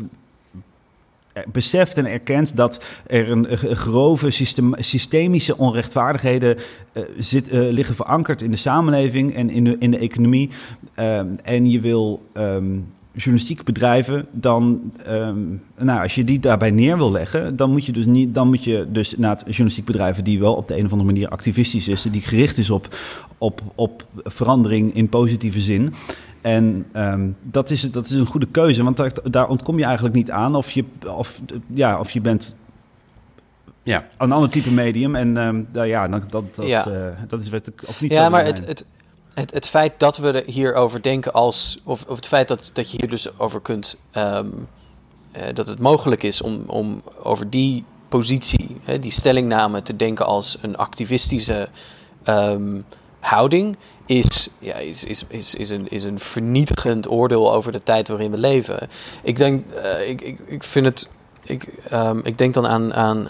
[1.51, 6.57] beseft en erkent dat er een, grove system, systemische onrechtvaardigheden
[6.91, 10.49] eh, zit, eh, liggen verankerd in de samenleving en in de, in de economie.
[10.93, 12.77] ehm, en je wil ehm,
[13.15, 15.37] journalistiek bedrijven, dan, ehm,
[15.77, 18.63] nou, als je die daarbij neer wil leggen, dan moet je dus niet, dan moet
[18.63, 22.01] je dus inderdaad journalistiek bedrijven die wel op de een of andere manier activistisch is,
[22.01, 22.95] die gericht is op,
[23.37, 25.93] op, op verandering in positieve zin.
[26.41, 30.15] En ehm, dat, is, dat is een goede keuze, want daar, daar ontkom je eigenlijk
[30.15, 30.55] niet aan.
[30.55, 31.41] Of je, of,
[31.73, 32.55] ja, of je bent
[33.83, 34.03] Ja.
[34.17, 35.15] een ander type medium.
[35.15, 36.85] En ehm, nou ja, dat, dat, dat, Ja.
[36.87, 38.85] eh, dat is wat ik ook niet Ja, zo maar het, het,
[39.35, 41.79] het, het feit dat we er hierover denken als.
[41.83, 43.97] Of, of het feit dat, dat je hier dus over kunt.
[44.11, 44.47] ehm,
[45.31, 50.25] eh, dat het mogelijk is om, om over die positie, hè, die stellingname te denken
[50.25, 51.69] als een activistische
[52.23, 52.81] ehm,
[53.19, 53.77] houding.
[54.05, 58.31] Is, ja, is, is, is, is, een, is een vernietigend oordeel over de tijd waarin
[58.31, 58.89] we leven.
[59.23, 61.11] Ik denk, eh, ik, ik, ik vind het.
[61.43, 63.29] Ik, ehm, ik denk dan aan, aan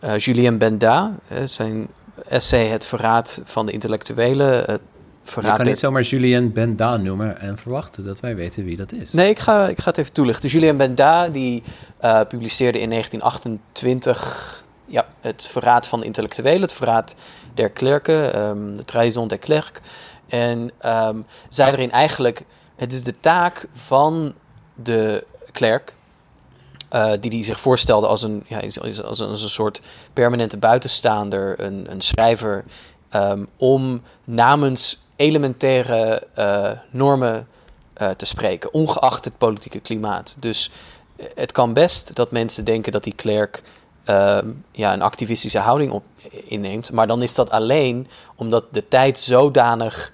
[0.00, 1.88] eh, Julien Benda, zijn
[2.28, 4.58] essay Het Verraad van de Intellectuelen.
[4.58, 4.80] Het
[5.24, 8.76] Je verraad kan der- niet zomaar Julien Benda noemen en verwachten dat wij weten wie
[8.76, 9.12] dat is.
[9.12, 10.48] Nee, ik ga, ik ga het even toelichten.
[10.48, 11.62] Julien Benda die
[11.98, 17.14] eh, publiceerde in 1928 ja, Het Verraad van de Intellectuelen, Het Verraad
[17.54, 19.80] der Klerken, ehm, de Trahison des Clercs.
[20.28, 21.16] En ehm,
[21.48, 22.42] zei erin eigenlijk,
[22.76, 24.34] het is de taak van
[24.74, 25.94] de klerk,
[26.92, 29.80] eh, die hij zich voorstelde als een, ja, als, als, een, soort
[30.12, 32.64] permanente buitenstaander, een, een schrijver,
[33.08, 37.48] ehm, om namens elementaire eh, normen
[37.92, 40.36] eh, te spreken, ongeacht het politieke klimaat.
[40.38, 40.70] Dus
[41.34, 43.62] het kan best dat mensen denken dat die klerk
[44.04, 49.18] ehm, ja, een activistische houding op, inneemt, maar dan is dat alleen omdat de tijd
[49.18, 50.12] zodanig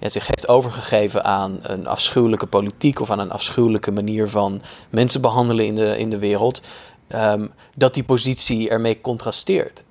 [0.00, 5.20] ja, zich heeft overgegeven aan een afschuwelijke politiek of aan een afschuwelijke manier van mensen
[5.20, 6.62] behandelen in de, in de wereld,
[7.08, 9.84] ehm, dat die positie ermee contrasteert.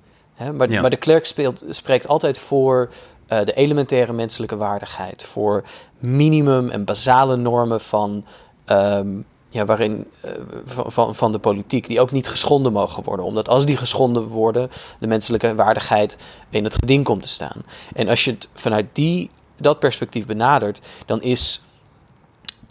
[0.54, 0.80] Maar, Ja.
[0.80, 2.90] maar de klerk speelt, spreekt altijd voor
[3.26, 5.64] eh, de elementaire menselijke waardigheid, voor
[5.98, 8.24] minimum en basale normen van,
[8.64, 9.08] ehm,
[9.48, 10.30] ja, waarin, eh,
[10.64, 13.26] van, van, van de politiek, die ook niet geschonden mogen worden.
[13.26, 16.16] Omdat als die geschonden worden, de menselijke waardigheid
[16.48, 17.62] in het geding komt te staan.
[17.94, 19.30] En als je het vanuit die,
[19.62, 21.62] dat perspectief benadert, dan is,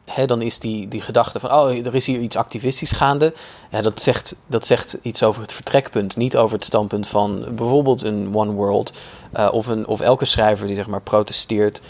[0.06, 3.34] hè, dan is die, die gedachte van, oh, er is hier iets activistisch gaande.
[3.72, 8.04] Ja, dat, zegt, dat zegt iets over het vertrekpunt, niet over het standpunt van bijvoorbeeld
[8.04, 9.00] een One World
[9.32, 11.82] eh, of, een, of elke schrijver die zeg maar protesteert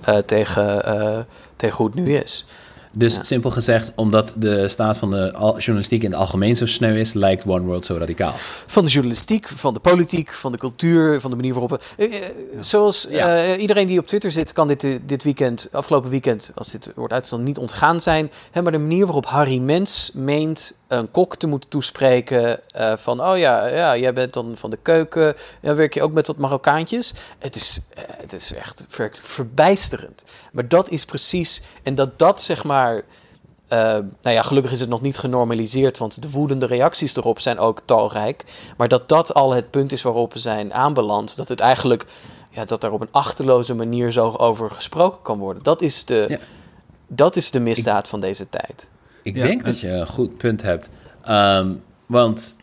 [0.00, 1.18] eh, tegen, eh,
[1.56, 2.44] tegen hoe het nu is.
[2.92, 3.22] Dus Ja.
[3.24, 7.12] simpel gezegd, omdat de staat van de al- journalistiek in het algemeen zo sneu is,
[7.12, 8.32] lijkt One World zo radicaal.
[8.66, 11.82] Van de journalistiek, van de politiek, van de cultuur, van de manier waarop...
[11.96, 12.22] eh, eh,
[12.60, 16.90] Zoals eh, iedereen die op Twitter zit, kan dit, dit weekend, afgelopen weekend, als dit
[16.94, 18.30] wordt uitgezonden, niet ontgaan zijn.
[18.50, 22.60] Hè, maar de manier waarop Harry Mens meent een kok te moeten toespreken
[22.96, 23.20] van...
[23.22, 26.36] Oh ja, ja, jij bent dan van de keuken, ja, werk je ook met wat
[26.38, 27.12] Marokkaantjes?
[27.38, 27.80] Het is,
[28.16, 30.22] het is echt ver- verbijsterend.
[30.52, 31.62] Maar dat is precies...
[31.82, 32.76] En dat dat, zeg maar...
[32.86, 33.78] Uh,
[34.22, 37.80] nou ja, gelukkig is het nog niet genormaliseerd, want de woedende reacties erop zijn ook
[37.84, 38.44] talrijk.
[38.76, 42.04] Maar dat dat al het punt is waarop we zijn aanbeland, dat het eigenlijk,
[42.50, 45.62] ja, dat er op een achterloze manier zo over gesproken kan worden.
[45.62, 46.38] Dat is de, Ja.
[47.06, 48.88] Dat is de misdaad van deze tijd.
[49.22, 50.90] Ik Ja, denk en- dat je een goed punt hebt.
[51.22, 51.74] Ehm,
[52.06, 52.56] want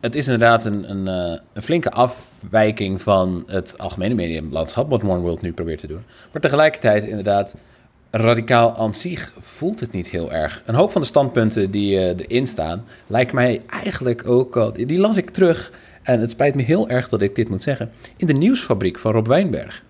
[0.00, 5.18] het is inderdaad een, een, eh, een flinke afwijking van het algemene mediumlandschap, wat One
[5.20, 6.04] World nu probeert te doen.
[6.32, 7.54] Maar tegelijkertijd inderdaad,
[8.10, 10.62] radicaal aan zich voelt het niet heel erg.
[10.66, 14.72] Een hoop van de standpunten die eh, erin staan, lijken mij eigenlijk ook al...
[14.72, 17.90] Die las ik terug, en het spijt me heel erg dat ik dit moet zeggen,
[18.16, 19.82] in de nieuwsfabriek van Rob Wijnberg.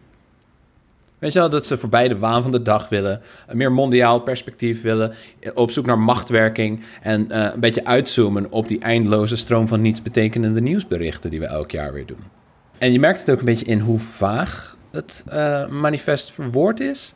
[1.19, 4.21] Weet je wel, dat ze voorbij de waan van de dag willen, een meer mondiaal
[4.21, 9.37] perspectief willen, eh, op zoek naar machtwerking en eh, een beetje uitzoomen op die eindeloze
[9.37, 12.25] stroom van nietsbetekenende nieuwsberichten die we elk jaar weer doen.
[12.79, 15.25] En je merkt het ook een beetje in hoe vaag het
[15.71, 17.15] manifest verwoord is.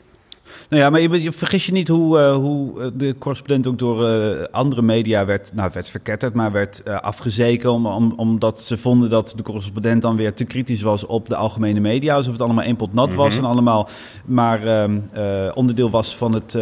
[0.72, 3.78] Nou ja, maar je, je vergis je niet hoe, eh, hoe eh, de correspondent ook
[3.78, 7.72] door eh, andere media werd, nou, werd verketterd, maar werd eh, afgezeken.
[7.72, 11.37] Om, om, omdat ze vonden dat de correspondent dan weer te kritisch was op de
[11.37, 12.14] algemene media.
[12.14, 13.44] Alsof het allemaal één pot nat was Mhm.
[13.44, 13.88] en allemaal
[14.24, 16.58] maar ehm, eh, onderdeel was van het,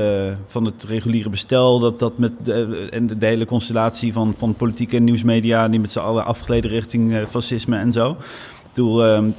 [0.47, 1.79] van het reguliere bestel.
[1.79, 5.91] Dat, dat met de, en de, hele constellatie van, van politieke en nieuwsmedia, die met
[5.91, 8.11] z'n allen afgeleden richting fascisme en zo.
[8.11, 9.31] Ik bedoel, ehm,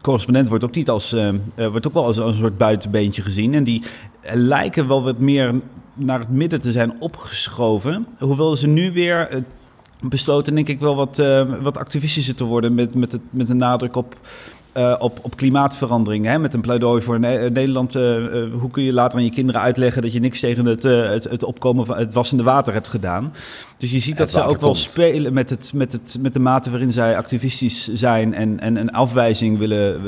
[0.00, 3.54] correspondent wordt ook niet als eh, eh, wordt ook wel als een soort buitenbeentje gezien.
[3.54, 3.82] En die
[4.32, 5.54] lijken wel wat meer
[5.94, 8.06] naar het midden te zijn opgeschoven.
[8.18, 9.40] Hoewel ze nu weer eh,
[10.00, 11.22] besloten, denk ik, wel wat,
[11.62, 14.16] wat activistischer te worden met, met, het, met een nadruk op.
[14.72, 16.38] eh, op, op klimaatverandering, hè?
[16.38, 17.94] met een pleidooi voor Ne- Nederland.
[17.94, 20.84] eh, eh, hoe kun je later aan je kinderen uitleggen dat je niks tegen het,
[20.84, 23.32] eh, het, het opkomen van het wassende water hebt gedaan?
[23.78, 24.76] Dus je ziet dat ze ook wel komt.
[24.76, 28.90] spelen met, het, met, het, met de mate waarin zij activistisch zijn en, en een
[28.92, 30.00] afwijzing willen,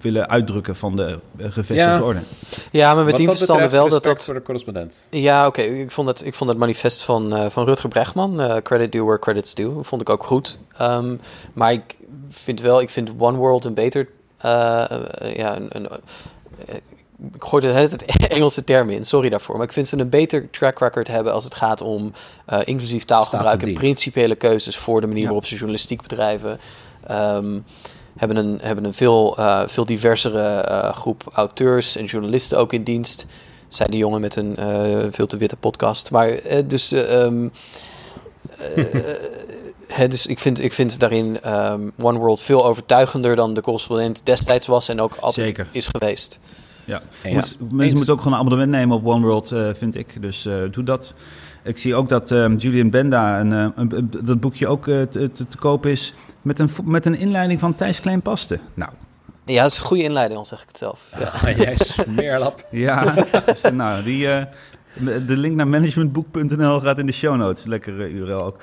[0.00, 2.00] willen uitdrukken van de eh, gevestigde Ja.
[2.00, 2.20] orde.
[2.72, 4.24] Ja, maar met Wat die dat verstande betreft, wel dat dat...
[4.24, 5.08] voor de correspondent.
[5.10, 5.60] Ja, oké.
[5.62, 9.02] Ik, vond het, ik vond het manifest van, eh, van Rutger Bregman, eh, Credit Due
[9.04, 10.58] Where Credit's Due, vond ik ook goed.
[10.76, 11.16] Ehm,
[11.52, 11.96] maar ik
[12.30, 16.74] vind wel, ik vind One World een beter, eh, eh, ja, een, een, eh,
[17.34, 18.04] ik gooi de hele tijd
[18.36, 19.56] Engelse termen in, sorry daarvoor.
[19.56, 22.12] Maar ik vind ze een beter track record hebben als het gaat om
[22.64, 26.60] inclusief taalgebruik en principiële keuzes voor de manier waarop ze journalistiek bedrijven.
[27.06, 27.58] Ehm,
[28.16, 29.36] hebben een, hebben een veel,
[29.66, 33.26] veel diversere groep auteurs en journalisten ook in dienst.
[33.68, 34.56] Zei de jongen met een
[35.10, 36.10] veel te witte podcast.
[36.10, 36.92] Maar dus,
[38.58, 38.84] eh,
[39.88, 44.20] hè, dus ik, vind, ik vind daarin ehm, One World veel overtuigender dan de correspondent
[44.26, 45.66] destijds was en ook altijd Zeker.
[45.70, 46.40] is geweest.
[46.84, 47.00] Ja.
[47.24, 50.22] Moet- mensen moeten ook gewoon een abonnement nemen op One World, eh, vind ik.
[50.22, 51.14] Dus eh, doe dat.
[51.64, 55.02] Ik zie ook dat eh, Julian Benda, een, eh, een- een- dat boekje ook eh,
[55.02, 58.58] te, te, koop is met een, met een inleiding van Thijs Kleinpaste.
[58.74, 58.90] Nou,
[59.44, 61.10] Ja, dat is een goede inleiding, al zeg ik het zelf.
[61.18, 61.24] Ja.
[61.50, 62.66] Ah, jij smeerlap.
[62.70, 63.14] ja.
[63.46, 64.44] dus, nou, die, eh,
[65.26, 67.64] de link naar managementboek.nl gaat in de show notes.
[67.64, 68.56] Lekkere URL ook.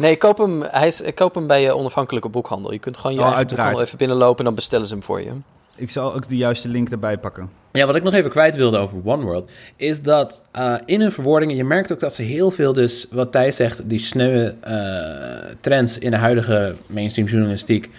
[0.00, 2.72] Nee, koop hem, hij is, koop hem bij je onafhankelijke boekhandel.
[2.72, 3.68] Je kunt gewoon je Oh, eigen uiteraard.
[3.68, 5.30] boekhandel even binnenlopen en dan bestellen ze hem voor je.
[5.76, 7.50] Ik zal ook de juiste link erbij pakken.
[7.72, 11.12] Ja, wat ik nog even kwijt wilde over One World, is dat eh, in hun
[11.12, 15.54] verwoordingen, je merkt ook dat ze heel veel, dus wat Thijs zegt, die sneuwe eh,
[15.60, 17.90] trends in de huidige mainstream journalistiek,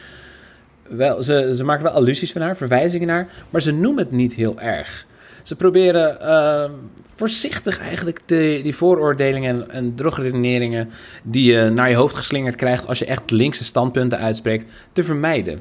[0.87, 4.33] wel, ze, ze maken wel allusies van haar, verwijzingen naar, maar ze noemen het niet
[4.33, 5.05] heel erg.
[5.51, 10.89] Ze proberen eh, voorzichtig eigenlijk de, die vooroordelingen en, en drogredeneringen
[11.23, 15.59] die je naar je hoofd geslingerd krijgt als je echt linkse standpunten uitspreekt, te vermijden.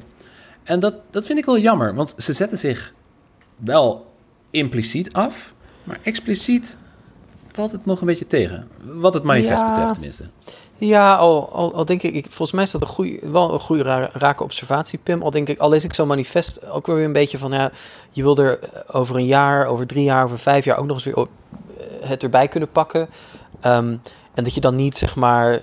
[0.63, 2.93] En dat, dat vind ik wel jammer, want ze zetten zich
[3.55, 4.11] wel
[4.49, 6.77] impliciet af, maar expliciet
[7.51, 8.67] valt het nog een beetje tegen.
[8.83, 9.69] Wat het manifest Ja.
[9.69, 10.23] betreft tenminste.
[10.83, 13.59] Ja, al, al, al denk ik, ik, volgens mij is dat een goeie, wel een
[13.59, 15.21] goede ra rake observatie, Pim.
[15.21, 17.71] Al denk ik, al lees ik zo'n manifest ook weer een beetje van, ja,
[18.11, 18.59] je wil er
[18.91, 21.27] over een jaar, over drie jaar, over vijf jaar ook nog eens weer o-
[21.77, 23.09] eh, het erbij kunnen pakken.
[23.59, 23.95] Ehm,
[24.33, 25.61] en dat je dan niet, zeg maar,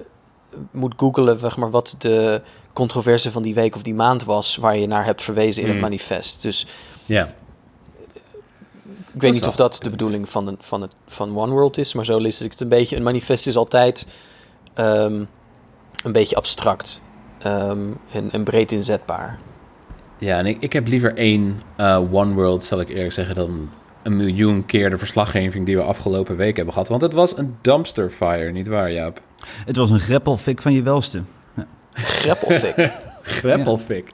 [0.71, 4.79] moet googlen, zeg maar, wat de controverse van die week of die maand was, waar
[4.79, 5.85] je naar hebt verwezen in het Hmm.
[5.89, 6.43] manifest.
[6.43, 6.67] Dus
[7.05, 7.33] Ja.
[9.15, 11.93] ik weet niet of dat de bedoeling van, een, van, het, van One World is,
[11.95, 12.97] maar zo lees ik het een beetje.
[12.97, 14.07] Een manifest is altijd
[14.79, 15.25] ehm,
[16.05, 17.03] een beetje abstract
[17.39, 17.79] ehm,
[18.13, 19.39] en, en breed inzetbaar.
[20.19, 23.71] Ja, en ik, ik heb liever één eh, One World, zal ik eerlijk zeggen, dan
[24.03, 26.89] een miljoen keer de verslaggeving die we afgelopen week hebben gehad.
[26.89, 29.21] Want het was een dumpster fire, niet waar, Jaap?
[29.65, 31.23] Het was een greppelfik van je welste.
[31.93, 32.93] Greppelfik.
[33.23, 34.13] Greppelfik.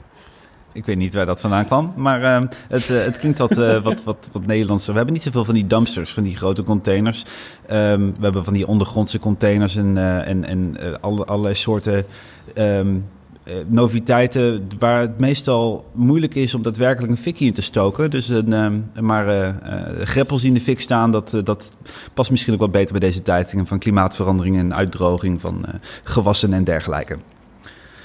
[0.74, 3.82] Ik weet niet waar dat vandaan kwam, maar eh, het, eh, het klinkt wat, eh,
[3.88, 4.90] wat, wat, wat Nederlandser.
[4.90, 7.24] We hebben niet zoveel van die dumpsters, van die grote containers.
[7.66, 12.06] Ehm, we hebben van die ondergrondse containers en, eh, en, en alle, allerlei soorten
[12.54, 12.96] ehm,
[13.44, 14.68] eh, noviteiten...
[14.78, 18.10] waar het meestal moeilijk is om daadwerkelijk een fikje in te stoken.
[18.10, 19.54] Dus een, ehm, maar
[20.00, 21.72] greppels in de fik staan, dat, dat
[22.14, 23.54] past misschien ook wat beter bij deze tijd...
[23.64, 25.64] van klimaatverandering en uitdroging van
[26.02, 27.16] gewassen en dergelijke.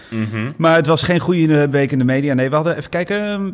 [0.10, 0.52] Mhm.
[0.58, 2.34] Maar het was geen goede eh, week in de media.
[2.34, 3.18] Nee, we hadden even kijken.
[3.18, 3.52] ehm,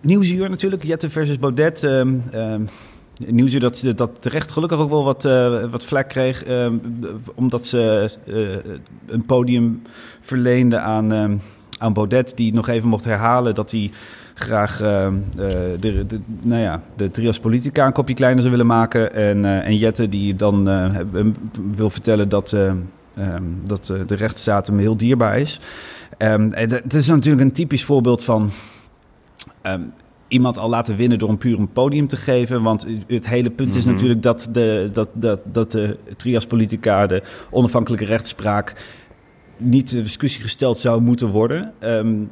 [0.00, 1.84] Nieuwsuur natuurlijk, Jette versus Baudet.
[1.84, 2.62] ehm ehm,
[3.26, 6.44] Nieuwsuur dat, dat terecht gelukkig ook wel wat, eh, wat vlek kreeg.
[7.34, 8.72] omdat ze eh,
[9.06, 9.82] een podium
[10.20, 11.40] verleende aan,
[11.78, 12.32] aan Baudet.
[12.36, 13.90] Die nog even mocht herhalen dat hij
[14.34, 15.76] graag de,
[16.06, 19.14] de, nou ja, de Trias Politica een kopje kleiner zou willen maken.
[19.14, 20.64] En, en Jette die dan
[21.76, 22.56] wil vertellen dat,
[23.14, 25.60] eh, ehm, dat eh, de rechtsstaat hem heel dierbaar is.
[26.18, 28.50] En dat- het is natuurlijk een typisch voorbeeld van
[29.62, 29.80] ehm,
[30.28, 32.62] iemand al laten winnen door een puur een podium te geven.
[32.62, 33.92] Want het hele punt is Mhm.
[33.92, 38.74] natuurlijk dat de, dat, dat, dat de trias politica, de onafhankelijke rechtspraak,
[39.56, 41.72] niet ter discussie gesteld zou moeten worden.
[41.80, 42.28] In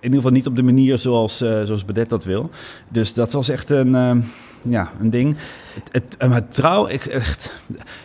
[0.00, 2.50] ieder geval niet op de manier zoals, eh zoals Bedet dat wil.
[2.88, 3.94] Dus dat was echt een,
[4.62, 5.36] ja, een ding.
[5.74, 7.62] Het, het, eh, maar trouw, ik, echt,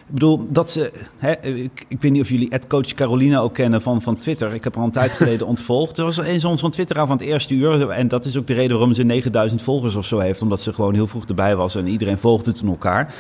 [0.08, 0.92] ik bedoel, dat ze...
[1.18, 4.54] Hè, ik, ik weet niet of jullie Ed Coach Carolina ook kennen van, van Twitter.
[4.54, 5.98] Ik heb haar al een tijd geleden ontvolgd.
[5.98, 7.90] Er was een zo'n zo'n twitteraar van het eerste uur.
[7.90, 10.42] En dat is ook de reden waarom ze 9000 volgers of zo heeft.
[10.42, 13.14] Omdat ze gewoon heel vroeg erbij was en iedereen volgde toen elkaar.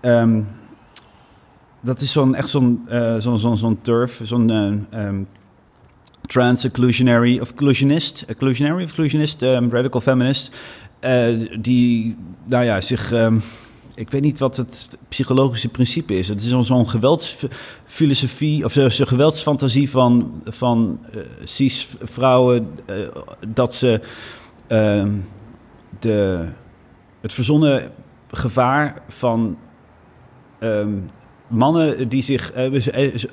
[0.00, 0.40] Ehm,
[1.80, 4.50] dat is zo'n, echt zo'n, eh, zo'n, zo'n, zo'n turf, zo'n...
[4.50, 5.22] eh, ehm,
[6.28, 10.56] trans-occlusionary of occlusionist, occlusionary of occlusionist, um, radical feminist,
[11.00, 11.26] eh,
[11.60, 13.38] die, nou ja, zich, ehm,
[13.94, 16.28] ik weet niet wat het psychologische principe is.
[16.28, 22.96] Het is zo'n- geweldsfilosofie of zo- zo'n geweldsfantasie van, van eh cis-vrouwen eh,
[23.48, 24.00] dat ze
[24.66, 25.10] ehm,
[25.98, 26.48] de,
[27.20, 27.90] het verzonnen
[28.30, 29.56] gevaar van
[30.58, 30.92] ehm,
[31.48, 32.52] mannen die zich,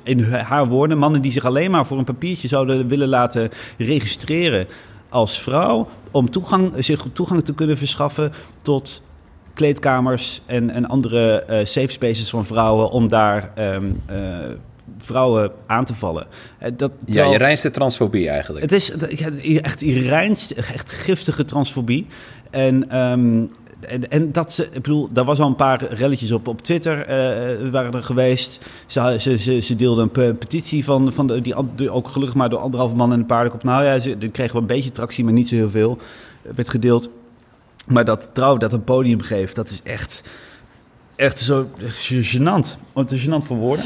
[0.02, 4.66] in haar woorden, mannen die zich alleen maar voor een papiertje zouden willen laten registreren
[5.08, 8.32] als vrouw, om toegang, zich toegang te kunnen verschaffen
[8.62, 9.02] tot
[9.54, 14.18] kleedkamers en, en andere eh, safe spaces van vrouwen om daar ehm, eh,
[14.98, 16.26] vrouwen aan te vallen.
[16.58, 18.62] Eh, dat, Ja, je reinste transfobie eigenlijk.
[18.62, 18.90] het is
[19.60, 22.06] echt reinst, echt giftige transfobie.
[22.50, 23.44] En, ehm,
[23.80, 27.00] en, en dat ze, ik bedoel, daar was al een paar relletjes op, op Twitter
[27.06, 28.60] eh, waren er geweest.
[28.86, 32.48] Ze, ze, ze, ze deelden een pe- petitie van, van de, die ook gelukkig maar
[32.48, 33.62] door anderhalf man en een paardenkop.
[33.62, 35.98] Nou ja, ze kregen wel een beetje tractie, maar niet zo heel veel.
[36.42, 37.08] eh, werd gedeeld.
[37.86, 40.22] Maar dat trouw dat een podium geeft, dat is echt,
[41.16, 41.66] echt zo
[42.22, 42.76] gênant.
[42.94, 43.84] Het is gênant voor woorden.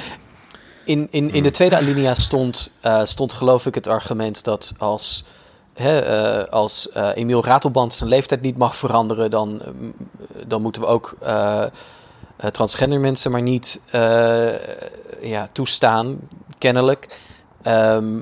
[0.85, 5.25] In, in, in de tweede alinea stond, eh, stond geloof ik het argument dat als,
[5.81, 9.69] eh, als eh, Emiel Ratelband zijn leeftijd niet mag veranderen, dan, eh,
[10.47, 11.17] dan moeten we ook
[12.53, 13.83] transgender mensen maar niet
[15.21, 16.19] ja, toestaan,
[16.59, 17.19] kennelijk.
[17.63, 18.21] Ehm,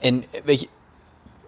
[0.00, 0.68] en weet je,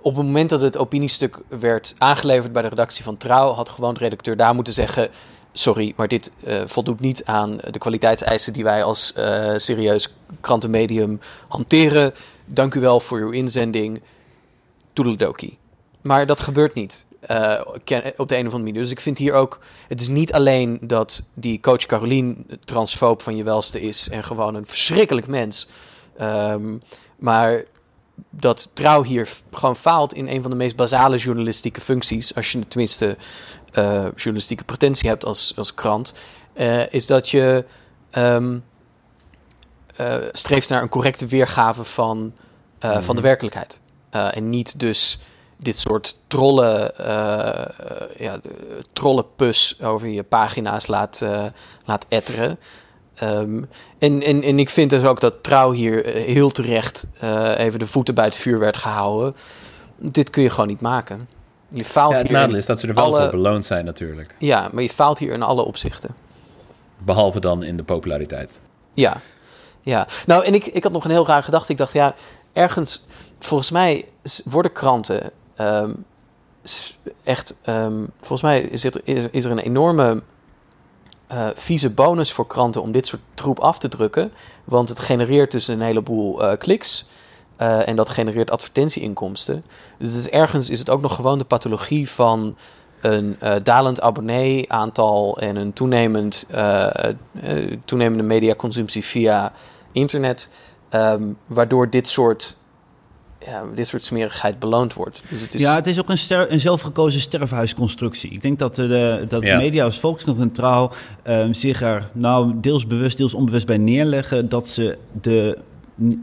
[0.03, 3.95] op het moment dat het opiniestuk werd aangeleverd bij de redactie van Trouw, had gewoon
[3.95, 5.09] de redacteur daar moeten zeggen:
[5.53, 6.33] Sorry, maar dit
[6.65, 9.13] voldoet niet aan de kwaliteitseisen die wij als
[9.57, 12.15] serieus krantenmedium hanteren.
[12.45, 14.01] Dank u wel voor uw inzending.
[14.99, 15.59] Toedeledokie.
[16.03, 17.61] Maar dat gebeurt niet eh,
[18.17, 18.83] op de een of andere manier.
[18.83, 19.61] Dus ik vind hier ook...
[19.89, 24.09] Het is niet alleen dat die coach Carolien transfoob van je welste is...
[24.09, 25.69] en gewoon een verschrikkelijk mens.
[26.17, 26.79] Ehm,
[27.19, 27.65] maar
[28.31, 32.35] dat trouw hier gewoon faalt in een van de meest basale journalistieke functies.
[32.35, 33.17] Als je tenminste
[33.73, 36.15] eh, journalistieke pretentie hebt als, als krant.
[36.53, 37.65] eh, is dat je
[38.11, 38.59] ehm,
[39.97, 42.33] eh, streeft naar een correcte weergave van,
[42.81, 43.81] van de werkelijkheid.
[44.11, 45.19] Eh, en niet dus
[45.57, 48.41] dit soort trollen, eh, ja,
[48.93, 51.45] trollenpus over je pagina's laat, eh,
[51.85, 52.59] laat etteren.
[53.15, 53.63] Ehm,
[53.99, 57.07] en, en, en ik vind dus ook dat Trouw hier heel terecht
[57.57, 59.35] even de voeten bij het vuur werd gehouden.
[59.97, 61.29] Dit kun je gewoon niet maken.
[61.69, 64.35] Je faalt Ja, het nadeel is dat ze er wel alle- voor beloond zijn natuurlijk.
[64.39, 66.15] Ja, maar je faalt hier in alle opzichten.
[66.99, 68.61] Behalve dan in de populariteit.
[68.95, 69.21] Ja,
[69.81, 70.07] ja.
[70.27, 71.73] Nou, en ik, ik had nog een heel raar gedachte.
[71.73, 72.15] Ik dacht, ja,
[72.53, 73.07] ergens,
[73.39, 74.05] volgens mij
[74.45, 75.93] worden kranten ehm,
[77.25, 80.23] echt, ehm, volgens mij is er, is, er een enorme
[81.27, 84.33] eh, vieze bonus voor kranten om dit soort troep af te drukken.
[84.65, 87.07] Want het genereert dus een heleboel eh, kliks.
[87.57, 89.65] eh, en dat genereert advertentieinkomsten.
[89.99, 92.57] Dus ergens is het ook nog gewoon de pathologie van
[93.01, 96.47] een dalend abonnee-aantal en een toenemend,
[97.43, 99.53] eh, toenemende mediaconsumptie via
[99.93, 100.51] internet,
[100.89, 102.57] ehm, waardoor dit soort,
[103.49, 105.23] ja, dit soort smerigheid beloond wordt.
[105.29, 108.31] Dus het is, Ja, het is ook een, ster, een zelfgekozen sterfhuisconstructie.
[108.31, 109.57] Ik denk dat de, de- dat Ja.
[109.57, 110.91] de media als Volkskrant en Trouw
[111.23, 115.59] ehm, zich er nou deels bewust, deels onbewust bij neerleggen dat ze, de,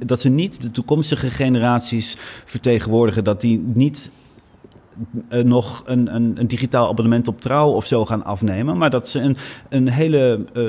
[0.06, 4.25] dat ze niet de toekomstige generaties vertegenwoordigen, dat die niet eh,
[5.44, 9.20] nog een, een, een digitaal abonnement op Trouw of zo gaan afnemen, maar dat ze
[9.20, 9.38] een,
[9.70, 10.64] een hele eh,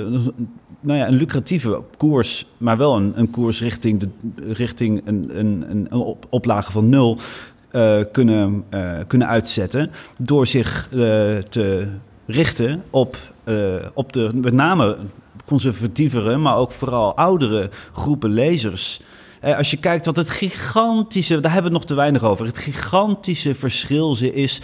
[0.80, 4.08] nou ja, een lucratieve koers, maar wel een, een koers richting, de,
[4.52, 7.18] richting een, een, een, op- oplage van nul
[7.70, 10.98] eh, kunnen, eh, kunnen uitzetten door zich eh,
[11.48, 11.88] te
[12.26, 14.96] richten op, eh, op de met name
[15.44, 19.00] conservatievere, maar ook vooral oudere groepen lezers.
[19.40, 22.46] Eh, als je kijkt wat het gigantische, daar hebben we het nog te weinig over,
[22.46, 24.60] het gigantische verschil is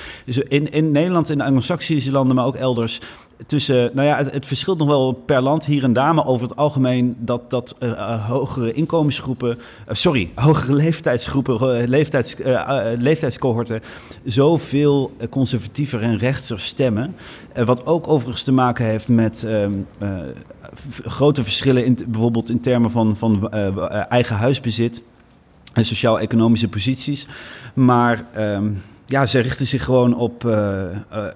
[0.49, 3.01] in, in Nederland, in de Anglo-Saxische landen, maar ook elders.
[3.47, 6.57] Tussen, nou ja, het, verschilt nog wel per land hier en daar, maar over het
[6.57, 9.59] algemeen dat, dat eh, eh, hogere inkomensgroepen,
[9.89, 12.37] sorry, hogere leeftijdsgroepen, eh, leeftijds,
[12.99, 13.83] leeftijdscohorten,
[14.25, 17.15] zoveel conservatiever en rechtser stemmen.
[17.65, 20.09] Wat ook overigens te maken heeft met ehm, eh,
[21.05, 25.03] grote verschillen, in, bijvoorbeeld in termen van, van eh, eh, eigen huisbezit
[25.73, 27.27] en sociaal-economische posities.
[27.75, 28.71] Maar ehm,
[29.13, 30.85] ja, ze richten zich gewoon op, eh,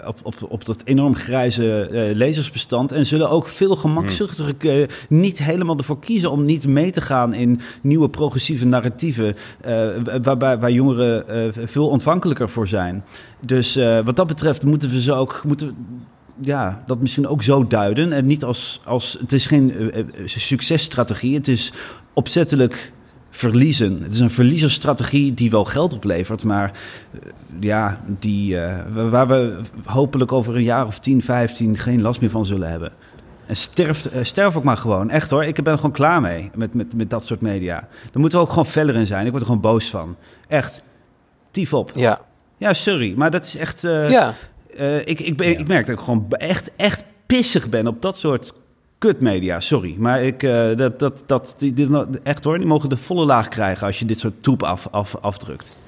[0.06, 2.92] op, op, op dat enorm grijze eh, lezersbestand.
[2.92, 7.34] En zullen ook veel gemakzuchtiger eh, niet helemaal ervoor kiezen om niet mee te gaan
[7.34, 9.36] in nieuwe progressieve narratieven.
[10.22, 13.04] waarbij waar jongeren veel ontvankelijker voor zijn.
[13.40, 13.74] Dus
[14.04, 15.42] wat dat betreft moeten we ze ook.
[15.44, 15.76] Moeten,
[16.40, 18.12] ja, dat misschien ook zo duiden.
[18.12, 21.34] En niet als, als het is geen eh, eh, successtrategie.
[21.34, 21.72] Het is
[22.12, 22.92] opzettelijk
[23.30, 24.02] verliezen.
[24.02, 26.72] Het is een verliezersstrategie die wel geld oplevert, maar
[27.12, 27.20] eh,
[27.60, 28.56] ja, die,
[28.92, 32.70] wa- waar we hopelijk over een jaar of 10, 15 geen last meer van zullen
[32.70, 32.92] hebben.
[33.46, 35.10] En sterf, sterf ook maar gewoon.
[35.10, 37.80] Echt hoor, ik ben er gewoon klaar mee met, met, met dat soort media.
[37.80, 39.24] Daar moeten we ook gewoon feller in zijn.
[39.24, 40.16] Ik word er gewoon boos van.
[40.48, 40.82] Echt.
[41.50, 41.90] Tief op.
[41.94, 42.20] Ja,
[42.58, 43.80] Ja, sorry, maar dat is echt...
[43.82, 44.34] ja.
[44.76, 45.58] Eh, ik, ik, ben, Ja.
[45.58, 48.52] ik merk dat ik gewoon echt, echt pissig ben op dat soort
[48.98, 49.60] kutmedia.
[49.60, 51.88] Sorry, maar ik, eh, dat, dat, dat, die, die-
[52.22, 55.16] echt hoor, die mogen de volle laag krijgen als je dit soort troep af, af,
[55.20, 55.78] afdrukt.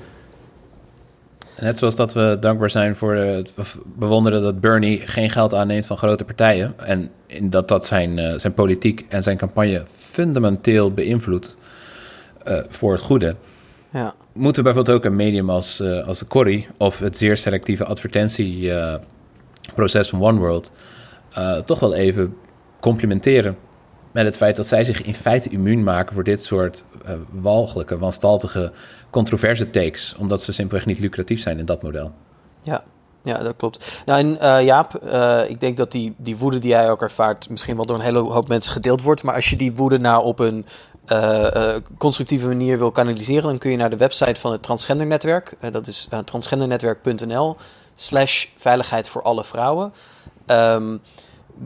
[1.61, 3.55] Net zoals dat we dankbaar zijn voor eh, het
[3.97, 6.75] bewonderen dat Bernie geen geld aanneemt van grote partijen.
[6.77, 11.57] En in dat dat zijn, zijn politiek en zijn campagne fundamenteel beïnvloedt
[12.69, 13.35] voor het goede.
[13.93, 14.15] Ja.
[14.33, 17.85] Moeten we bijvoorbeeld ook een medium als, eh, als de Corrie of het zeer selectieve
[17.85, 20.73] advertentieproces van OneWorld
[21.33, 22.37] eh toch wel even
[22.81, 23.57] complimenteren
[24.13, 27.99] met het feit dat zij zich in feite immuun maken voor dit soort eh, walgelijke,
[27.99, 28.73] wanstaltige,
[29.11, 32.13] controverse takes, omdat ze simpelweg niet lucratief zijn in dat model.
[32.63, 32.85] Ja,
[33.23, 34.03] ja, dat klopt.
[34.07, 37.51] Nou, en eh, Jaap, eh, ik denk dat die, die woede die jij ook ervaart,
[37.51, 39.23] misschien wel door een hele hoop mensen gedeeld wordt.
[39.23, 40.67] Maar als je die woede nou op een
[41.09, 45.55] eh, eh, constructieve manier wil kanaliseren, dan kun je naar de website van het Transgendernetwerk.
[45.61, 47.57] Eh, dat is transgendernetwerk.nl
[47.95, 49.93] slash veiligheid voor alle vrouwen.
[50.47, 50.97] Ehm,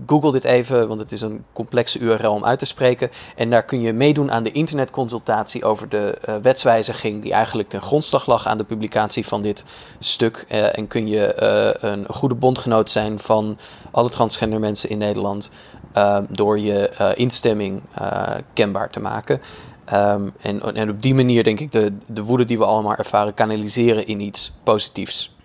[0.07, 3.11] Google dit even, want het is een complexe URL om uit te spreken.
[3.37, 8.27] En daar kun je meedoen aan de internetconsultatie over de wetswijziging die eigenlijk ten grondslag
[8.27, 9.65] lag aan de publicatie van dit
[9.99, 10.45] stuk.
[10.49, 11.43] En kun je
[11.81, 13.59] een goede bondgenoot zijn van
[13.91, 15.51] alle transgender mensen in Nederland
[15.93, 19.41] eh, door je eh, instemming eh, kenbaar te maken.
[19.85, 23.35] Ehm, en, en op die manier denk ik de, de woede die we allemaal ervaren
[23.35, 25.37] kanaliseren in iets positiefs.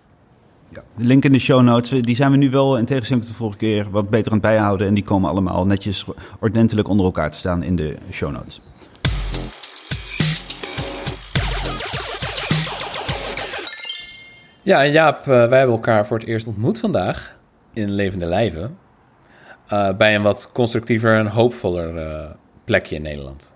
[0.69, 0.83] Ja.
[0.95, 3.39] De link in de show notes, die zijn we nu wel in tegenstelling tot de
[3.39, 4.87] vorige keer wat beter aan het bijhouden.
[4.87, 6.05] En die komen allemaal netjes
[6.39, 8.61] ordentelijk onder elkaar te staan in de show notes.
[14.67, 17.37] Ja, en Jaap, eh, wij hebben elkaar voor het eerst ontmoet vandaag
[17.73, 18.77] in levende lijven.
[19.67, 22.25] Eh, bij een wat constructiever en hoopvoller eh,
[22.63, 23.55] plekje in Nederland.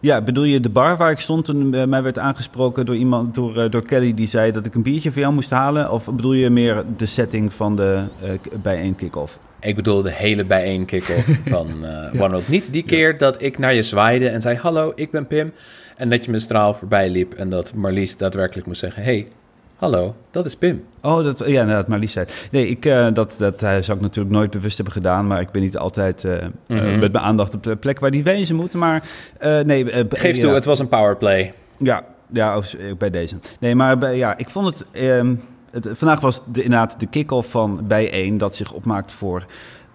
[0.00, 3.34] Ja, bedoel je de bar waar ik stond toen eh, mij werd aangesproken door iemand,
[3.34, 5.90] door, door Kelly, die zei dat ik een biertje voor jou moest halen?
[5.90, 8.04] Of bedoel je meer de setting van de
[8.62, 9.38] bijeen kick-off?
[9.60, 12.48] Ik bedoel de hele bijeen kick-off van eh OneWorld.
[12.48, 15.52] Niet die keer dat ik naar je zwaaide en zei: Hallo, ik ben Pim.
[15.96, 19.28] En dat je me straal voorbij liep en dat Marlies daadwerkelijk moest zeggen: Hey,
[19.82, 20.84] hallo, dat is Pim.
[21.00, 22.26] Oh, dat, ja, inderdaad, Marlies zei.
[22.50, 25.50] Nee, ik, eh, dat, dat eh, zou ik natuurlijk nooit bewust hebben gedaan, maar ik
[25.50, 26.98] ben niet altijd eh, Mhm.
[26.98, 28.78] met mijn aandacht op de plek waar die wezen moeten.
[28.78, 29.08] Maar
[29.64, 30.42] nee, Geef ja.
[30.42, 31.54] toe, het was een powerplay.
[31.78, 32.60] Ja, ja
[32.98, 33.36] bij deze.
[33.60, 35.34] Nee, maar bij, ja, ik vond het, ehm,
[35.70, 35.88] het...
[35.92, 39.46] Vandaag was de, inderdaad de kick-off van bijeen dat zich opmaakt voor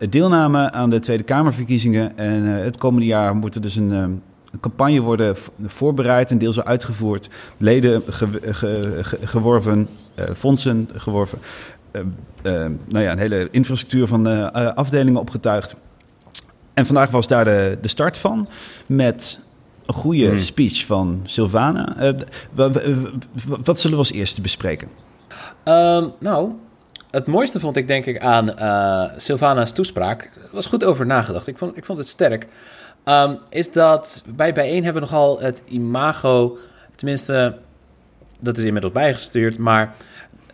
[0.09, 2.17] deelname aan de Tweede Kamerverkiezingen.
[2.17, 4.11] En het komende jaar moet er dus een, ehm,
[4.57, 5.35] een campagne worden
[5.65, 7.29] voorbereid en deels uitgevoerd.
[7.57, 11.39] Leden ge- ge- ge- geworven, eh, fondsen geworven.
[11.91, 15.75] eh, eh, nou ja, een hele infrastructuur van afdelingen opgetuigd.
[16.73, 18.47] En vandaag was daar de, de start van
[18.85, 19.39] met
[19.85, 20.39] een goede Hmm.
[20.39, 21.21] speech van
[22.53, 22.71] wa-
[23.63, 24.87] wat zullen we als eerste bespreken?
[25.63, 26.51] Ehm, nou,
[27.11, 30.21] het mooiste vond ik denk ik aan eh Sylvana's toespraak.
[30.21, 31.47] Er was goed over nagedacht.
[31.47, 32.47] Ik vond, ik vond het sterk.
[33.07, 36.57] Ehm, is dat bij bijeen hebben we nogal het imago,
[36.95, 37.57] tenminste,
[38.39, 39.95] dat is inmiddels bijgestuurd, maar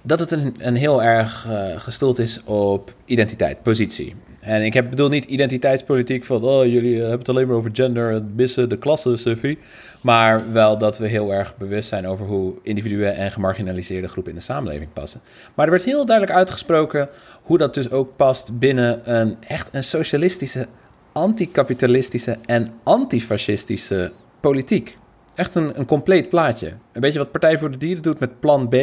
[0.02, 4.16] dat het een, een heel erg eh gestoeld is op identiteit, positie.
[4.44, 6.44] En ik heb, bedoel niet identiteitspolitiek van...
[6.44, 9.60] oh, jullie eh, hebben het alleen maar over gender en missen de klasse, Sophie.
[10.02, 14.38] Maar wel dat we heel erg bewust zijn over hoe individuen en gemarginaliseerde groepen in
[14.38, 15.22] de samenleving passen.
[15.54, 17.10] Maar er werd heel duidelijk uitgesproken
[17.42, 20.68] hoe dat dus ook past binnen een echt een socialistische,
[21.14, 24.98] anticapitalistische en antifascistische politiek.
[25.36, 26.68] Echt een, een compleet plaatje.
[26.92, 28.76] Een beetje wat Partij voor de Dieren doet met plan B,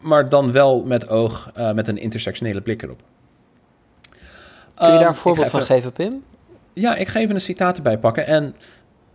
[0.00, 3.00] maar dan wel met oog, eh, met een intersectionele blik erop.
[4.74, 6.22] Kun je Ehm, daar een ik voorbeeld van even- geven, Pim?
[6.72, 8.26] Ja, ik ga even een citaat erbij pakken.
[8.26, 8.54] En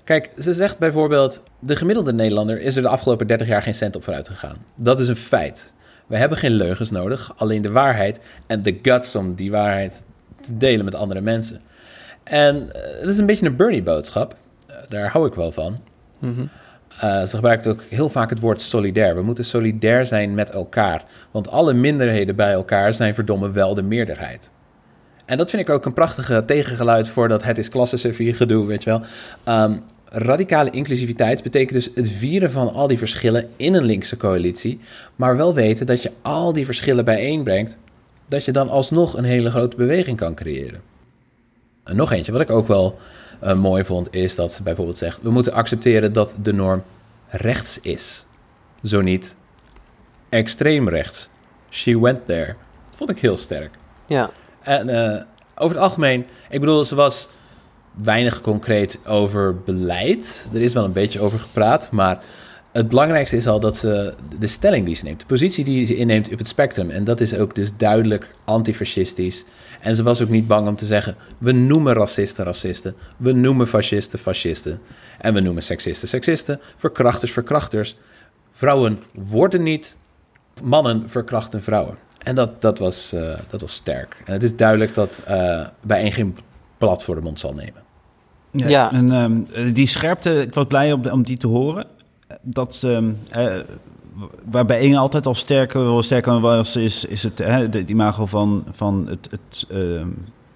[0.04, 1.44] kijk, ze zegt bijvoorbeeld...
[1.60, 4.58] de gemiddelde Nederlander is er de afgelopen 30 jaar geen cent op vooruit gegaan.
[4.76, 5.74] Dat is een feit.
[6.08, 8.20] We hebben geen leugens nodig, alleen de waarheid...
[8.48, 10.04] en de guts om die waarheid
[10.42, 11.62] te delen met andere mensen.
[12.24, 14.36] En eh, het is een beetje een Bernie-boodschap.
[14.68, 15.78] Eh, daar hou ik wel van.
[16.20, 16.46] Mhm.
[17.00, 19.16] Eh, ze gebruikt ook heel vaak het woord solidair.
[19.16, 21.06] We moeten solidair zijn met elkaar.
[21.32, 24.52] Want alle minderheden bij elkaar zijn verdomme wel de meerderheid.
[25.26, 28.84] En dat vind ik ook een prachtige tegengeluid voor dat het is klassensufie gedoe, weet
[28.84, 29.02] je wel.
[29.44, 34.80] Ehm, radicale inclusiviteit betekent dus het vieren van al die verschillen in een linkse coalitie.
[35.16, 37.78] Maar wel weten dat je al die verschillen bijeenbrengt.
[38.28, 40.93] Dat je dan alsnog een hele grote beweging kan creëren.
[41.84, 43.00] En nog eentje, wat ik ook wel
[43.40, 46.84] eh, mooi vond, is dat ze bijvoorbeeld zegt: we moeten accepteren dat de norm
[47.28, 48.26] rechts is.
[48.84, 49.36] Zo niet
[50.30, 51.30] extreem rechts.
[51.70, 52.56] She went there.
[52.90, 53.76] Dat vond ik heel sterk.
[54.08, 54.30] Ja.
[54.62, 55.22] En eh,
[55.56, 57.28] over het algemeen, ik bedoel, ze was
[58.02, 60.50] weinig concreet over beleid.
[60.54, 62.24] Er is wel een beetje over gepraat, maar
[62.74, 65.96] het belangrijkste is al dat ze de stelling die ze neemt, de positie die ze
[65.96, 66.90] inneemt op het spectrum.
[66.90, 69.46] En dat is ook dus duidelijk antifascistisch.
[69.82, 73.68] En ze was ook niet bang om te zeggen: we noemen racisten racisten, we noemen
[73.68, 74.80] fascisten fascisten,
[75.20, 77.96] en we noemen seksisten seksisten, verkrachters verkrachters.
[78.50, 79.96] Vrouwen worden niet,
[80.64, 81.98] mannen verkrachten vrouwen.
[82.24, 84.22] En dat, dat, was, eh, dat was sterk.
[84.26, 86.38] En het is duidelijk dat eh bijeen geen
[86.78, 87.82] blad voor de mond zal nemen.
[88.52, 88.92] Ja, Ja.
[88.92, 91.86] En ehm, die scherpte, ik was blij om, om die te horen.
[92.42, 93.56] Dat ehm, eh,
[94.44, 96.04] waarbij één altijd al sterker, wel
[96.42, 100.08] was, is, is het, hè, imago van, van het, het, ehm,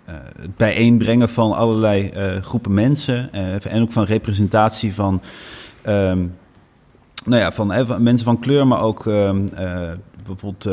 [0.08, 3.32] eh, het bijeenbrengen van allerlei eh, groepen mensen.
[3.32, 5.22] eh, en ook van representatie van,
[5.82, 6.26] ehm,
[7.26, 7.68] nou ja, van,
[8.04, 9.04] mensen van kleur, maar ook
[10.24, 10.70] bijvoorbeeld.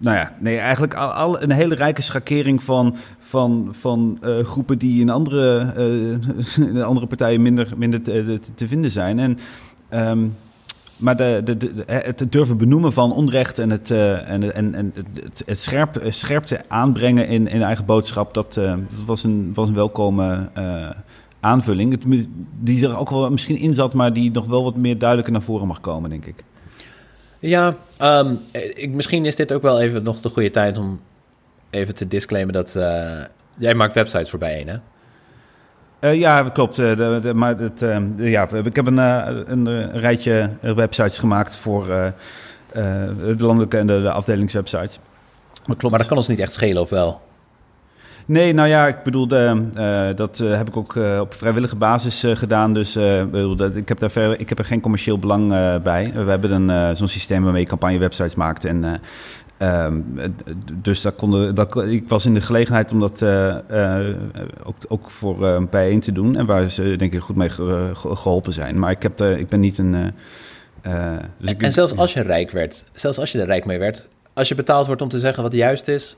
[0.00, 4.78] Eh, nou ja, nee, eigenlijk al, een hele rijke schakering van, van, van eh, groepen
[4.78, 9.18] die in andere, eh, in andere partijen minder, minder te, te, te vinden zijn.
[9.18, 9.38] En,
[9.88, 10.26] ehm,
[11.00, 11.16] maar
[11.86, 16.60] het durven benoemen van onrecht en het, eh, en, en, en het, het scherp, scherpte
[16.68, 20.90] aanbrengen in, in eigen boodschap, dat, eh, dat was, een, was een welkome eh,
[21.40, 22.00] aanvulling.
[22.60, 25.42] Die er ook wel misschien in zat, maar die nog wel wat meer duidelijker naar
[25.42, 26.44] voren mag komen, denk ik.
[27.40, 28.34] Ja, ehm,
[28.74, 31.00] ik, misschien is dit ook wel even nog de goede tijd om
[31.70, 33.18] even te disclaimen dat eh,
[33.58, 34.76] jij maakt websites voor bijeen, hè?
[35.98, 36.78] Eh, ja, klopt.
[36.78, 40.50] eh, de, de- maar het, eh, de- ja, ik heb een, eh, een, eh, rijtje
[40.60, 42.12] eh, websites gemaakt voor eh, eh,
[43.26, 44.98] de landelijke en de, de afdelingswebsites.
[45.66, 45.82] Maar klopt.
[45.90, 47.20] Maar dat kan ons niet echt schelen, of wel?
[48.30, 52.24] Nee, nou ja, ik bedoel, eh, dat eh, heb ik ook eh, op vrijwillige basis
[52.34, 52.74] gedaan.
[52.74, 52.92] Dus
[53.56, 55.48] dat, ik, heb daar ver, ik heb er geen commercieel belang
[55.82, 56.10] bij.
[56.14, 58.64] we hebben een, zo'n systeem waarmee je campagnewebsites maakt.
[58.64, 60.24] En, eh, ehm, eh,
[60.74, 63.22] dus dat konden, dat, ik was in de gelegenheid om dat
[64.64, 66.36] ook, ook voor eh bijeen te doen.
[66.36, 68.78] En waar ze denk ik goed mee ge- ge- geholpen zijn.
[68.78, 70.12] Maar ik, heb ik ben niet een...
[71.38, 74.08] dus ik- En zelfs als je rijk werd, zelfs als je er rijk mee werd,
[74.32, 76.16] als je betaald wordt om te zeggen wat juist is,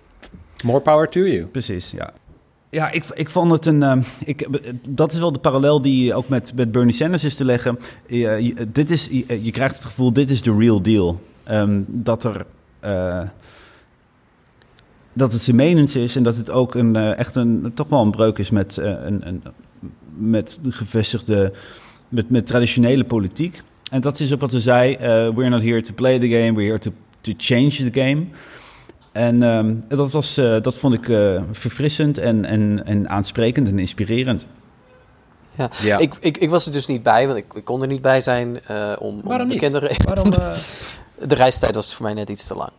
[0.64, 1.46] more power to you.
[1.46, 2.12] Precies, ja.
[2.70, 3.82] Ja, ik, ik vond het een.
[3.82, 4.48] ehm, ik,
[4.88, 7.78] dat is wel de parallel die ook met, met Bernie Sanders is te leggen.
[8.07, 9.09] Je, je- dit is,
[9.42, 11.20] je, krijgt het gevoel, dit is de real deal.
[11.44, 12.46] Ehm, dat er.
[12.80, 13.22] eh,
[15.12, 18.11] dat het menens is en dat het ook een, eh, echt een, toch wel een
[18.11, 19.42] breuk is met, eh, een, een,
[20.16, 21.53] met de gevestigde,
[22.09, 23.62] met, met traditionele politiek.
[23.90, 26.53] En dat is ook wat ze zei, eh, we're not here to play the game,
[26.53, 26.90] we're here to,
[27.20, 28.26] to change the game.
[29.13, 33.79] En ehm, dat, was, eh, dat vond ik eh, verfrissend en, en, en aansprekend en
[33.79, 34.47] inspirerend.
[35.57, 35.71] Ja.
[35.83, 35.99] Ja.
[35.99, 38.21] Ik, ik, ik was er dus niet bij, want ik, ik kon er niet bij
[38.21, 38.61] zijn.
[38.67, 39.61] eh, om, om Waarom niet?
[39.61, 40.33] bekende re- Waarom?
[40.33, 40.55] eh,
[41.29, 42.71] De reistijd was voor mij net iets te lang.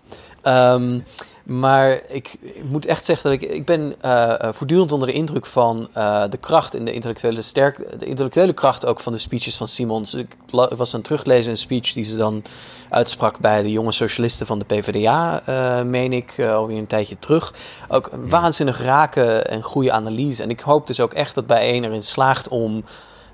[0.42, 1.00] Ehm,
[1.44, 5.14] maar ik, ik moet echt zeggen dat ik, ik ben eh, eh, voortdurend onder de
[5.14, 9.18] indruk van eh, de kracht en de intellectuele sterk, de intellectuele kracht ook van de
[9.18, 10.14] speeches van Simons.
[10.14, 12.44] Ik was aan het teruglezen een speech die ze dan
[12.89, 15.41] uitsprak bij de jonge socialisten van de PvdA,
[15.86, 17.54] meen ik, alweer een tijdje terug.
[17.88, 20.44] Ook een waanzinnig rake en goede analyse.
[20.44, 22.84] En ik hoop dus ook echt dat bijeen erin slaagt om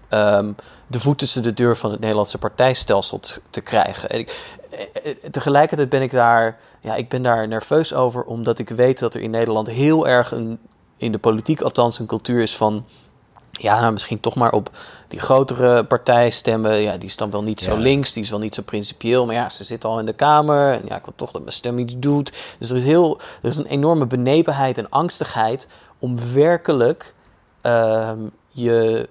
[0.10, 0.52] ehm,
[0.88, 4.10] de voet tussen de deur van het Nederlandse partijstelsel te, krijgen.
[4.10, 4.58] En ik,
[5.32, 9.22] tegelijkertijd ben ik daar, ja, ik ben daar nerveus over, omdat ik weet dat er
[9.22, 10.60] in Nederland heel erg een,
[10.98, 12.86] in de politiek althans, een cultuur is van
[13.52, 14.70] ja, nou, misschien toch maar op
[15.08, 16.82] die grotere partij stemmen.
[16.82, 17.80] Ja, die is dan wel niet zo Ja.
[17.80, 19.26] links, die is wel niet zo principieel.
[19.26, 20.74] Maar ja, ze zit al in de Kamer.
[20.74, 22.56] En ja, ik wil toch dat mijn stem iets doet.
[22.60, 25.68] Dus er is, heel, er is een enorme benepenheid en angstigheid
[26.00, 27.14] om werkelijk
[27.62, 29.10] ehm, je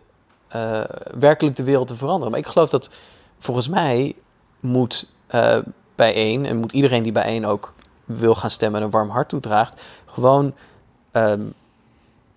[0.49, 0.81] eh,
[1.19, 2.31] werkelijk de wereld te veranderen.
[2.31, 2.91] Maar ik geloof dat
[3.39, 4.15] volgens mij
[4.61, 5.59] moet eh
[5.95, 7.75] bijeen en moet iedereen die bijeen ook
[8.05, 10.55] wil gaan stemmen en een warm hart toedraagt, gewoon
[11.11, 11.43] ehm,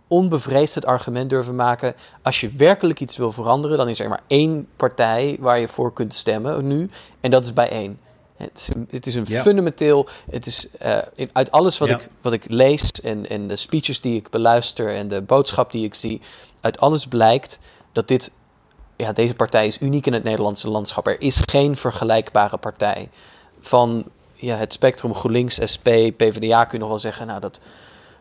[0.08, 1.96] onbevreesd het argument durven maken.
[2.22, 5.94] Als je werkelijk iets wil veranderen, dan is er maar één partij waar je voor
[5.94, 6.90] kunt stemmen nu.
[7.20, 8.00] En dat is bijeen.
[8.38, 9.42] Het is een, het is een Ja.
[9.42, 10.08] fundamenteel.
[10.32, 11.96] Het is eh, in- uit alles wat, Ja.
[12.00, 15.86] ik, wat ik lees en, en de speeches die ik beluister en de boodschap die
[15.86, 16.22] ik zie,
[16.62, 17.60] uit alles blijkt
[17.92, 18.32] dat dit,
[19.02, 21.08] ja, deze partij is uniek in het Nederlandse landschap.
[21.08, 23.10] Er is geen vergelijkbare partij.
[23.60, 25.88] Van ja, het spectrum GroenLinks, SP,
[26.18, 27.60] PvdA kun je nog wel zeggen, nou dat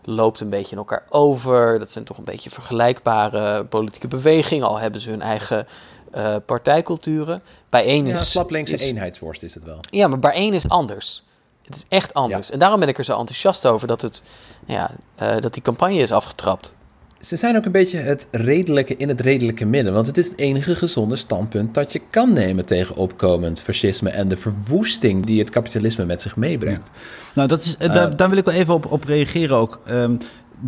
[0.05, 1.79] loopt een beetje in elkaar over.
[1.79, 5.67] Dat zijn toch een beetje vergelijkbare politieke bewegingen, al hebben ze hun eigen
[6.13, 7.43] eh, partijculturen.
[7.69, 8.31] Bij één Ja, is...
[8.31, 9.79] slaplinkse is- eenheidsworst is het wel.
[9.91, 11.23] ja, maar bij één is anders.
[11.65, 12.51] Het is echt anders.
[12.51, 14.23] En daarom ben ik er zo enthousiast over dat, het,
[14.67, 16.75] ja, eh, dat die campagne is afgetrapt.
[17.21, 19.93] Ze zijn ook een beetje het redelijke in het redelijke midden.
[19.93, 24.29] Want het is het enige gezonde standpunt dat je kan nemen tegen opkomend fascisme en
[24.29, 26.91] de verwoesting die het kapitalisme met zich meebrengt.
[27.35, 29.81] Nou, dat is, Eh, daar, daar wil ik wel even op, op reageren ook.
[29.85, 30.13] Ehm,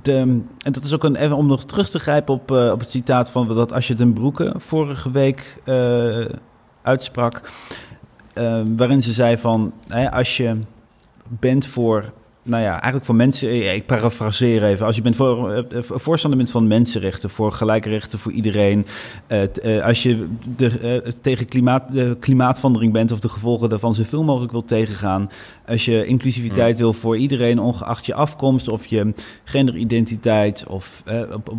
[0.02, 0.16] de,
[0.64, 2.90] en dat is ook een, even om nog terug te grijpen op, eh, op het
[2.90, 5.58] citaat van dat als je ten Broeke vorige week
[6.82, 7.40] uitsprak.
[8.32, 10.56] eh, waarin ze zei van, hè, als je
[11.28, 12.12] bent voor,
[12.42, 15.82] nou ja, eigenlijk voor mensen, eh, ik parafraseer even, als je bent voor, eh, eh,
[15.82, 18.86] voorstander bent van mensenrechten, voor gelijke rechten voor iedereen,
[19.52, 20.26] t- als je
[20.56, 25.30] de, tegen klimaat, de klimaatverandering bent of de gevolgen daarvan zoveel mogelijk wilt tegengaan,
[25.66, 29.14] als je inclusiviteit wil voor iedereen, ongeacht je afkomst of je
[29.44, 31.02] genderidentiteit of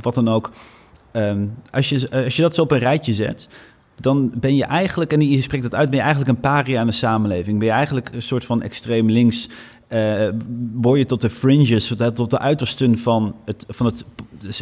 [0.01, 0.51] wat dan ook,
[1.13, 3.49] Ehm, als, je, als je dat zo op een rijtje zet,
[3.99, 6.87] dan ben je eigenlijk, en je spreekt dat uit, ben je eigenlijk een paria in
[6.87, 7.57] de samenleving.
[7.57, 9.49] Ben je eigenlijk een soort van extreem links.
[9.93, 10.29] Eh
[10.73, 14.05] word je tot de fringes, tot de uitersten van het, van het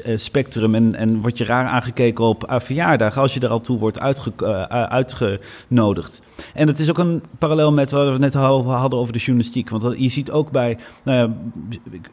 [0.03, 0.75] eh, spectrum.
[0.75, 3.99] En, en word je raar aangekeken op uh, verjaardagen als je er al toe wordt
[3.99, 6.21] uitge, eh, uitgenodigd.
[6.53, 9.69] En het is ook een parallel met wat we net hadden over de journalistiek.
[9.69, 10.71] Want dat- je ziet ook bij.
[11.91, 12.11] Ik-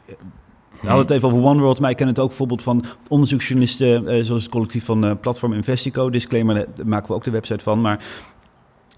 [0.81, 4.07] we hadden het even over One World, maar ik ken het ook bijvoorbeeld van onderzoeksjournalisten,
[4.07, 6.09] eh, zoals het collectief van eh, Platform Investico.
[6.09, 7.81] Disclaimer, daar maken we ook de website van.
[7.81, 8.03] Maar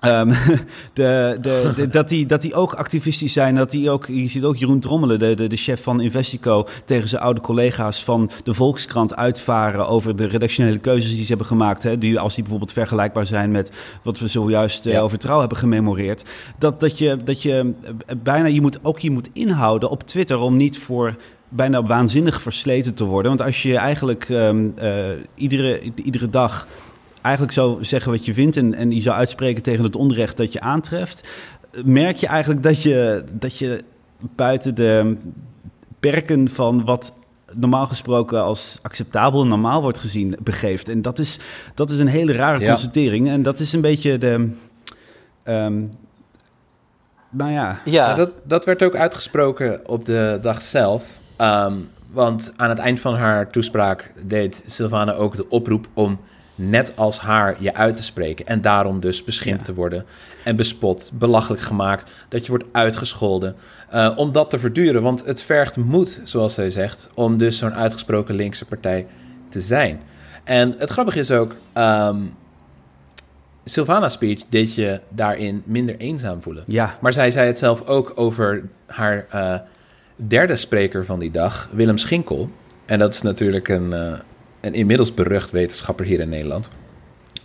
[0.02, 0.28] ehm,
[0.94, 3.56] de, de, de- dat, die, dat die ook activistisch zijn.
[3.56, 7.10] Dat die ook, je ziet ook Jeroen Trommelen, de, de, de chef van Investico, tegen
[7.10, 11.84] zijn oude collega's van de Volkskrant uitvaren over de redactionele keuzes die ze hebben gemaakt.
[11.84, 13.72] Hè, die, als die bijvoorbeeld vergelijkbaar zijn met
[14.04, 16.24] wat we zojuist eh, over trouw hebben gememoreerd.
[16.58, 20.38] Dat, dat je, dat je eh, bijna, je moet ook je moet inhouden op Twitter
[20.38, 21.16] om niet voor
[21.50, 23.32] bijna waanzinnig versleten te worden.
[23.38, 26.68] Want als je eigenlijk ehm, eh, iedere, iedere dag
[27.22, 28.58] eigenlijk zou zeggen wat je vindt...
[28.58, 31.28] En, en je zou uitspreken tegen het onrecht dat je aantreft...
[31.86, 33.84] merk je eigenlijk dat je, dat je
[34.36, 35.18] buiten de
[36.00, 37.14] perken van wat
[37.54, 40.90] normaal gesproken als acceptabel en normaal wordt gezien begeeft.
[40.90, 41.40] En dat is,
[41.76, 42.68] dat is een hele rare Ja.
[42.68, 43.30] constatering.
[43.30, 44.50] En dat is een beetje de...
[45.44, 45.84] ehm,
[47.30, 51.20] nou ja, Ja, Ja, dat, dat werd ook uitgesproken op de dag zelf.
[51.38, 51.74] Ehm,
[52.12, 56.20] want aan het eind van haar toespraak deed Sylvana ook de oproep om
[56.70, 58.46] net als haar je uit te spreken.
[58.46, 59.66] En daarom dus beschimpt Ja.
[59.66, 60.06] te worden
[60.44, 63.56] en bespot, belachelijk gemaakt, dat je wordt uitgescholden.
[63.90, 67.74] eh, om dat te verduren, want het vergt moed, zoals zij zegt, om dus zo'n
[67.74, 69.06] uitgesproken linkse partij
[69.50, 70.02] te zijn.
[70.44, 72.18] En het grappige is ook, ehm
[73.66, 76.64] Sylvana's speech deed je daarin minder eenzaam voelen.
[76.68, 79.56] ja, Maar zij zei het zelf ook over haar eh,
[80.16, 82.50] derde spreker van die dag, Willem Schinkel.
[82.86, 84.14] En dat is natuurlijk een, eh,
[84.62, 86.70] een inmiddels berucht wetenschapper hier in Nederland.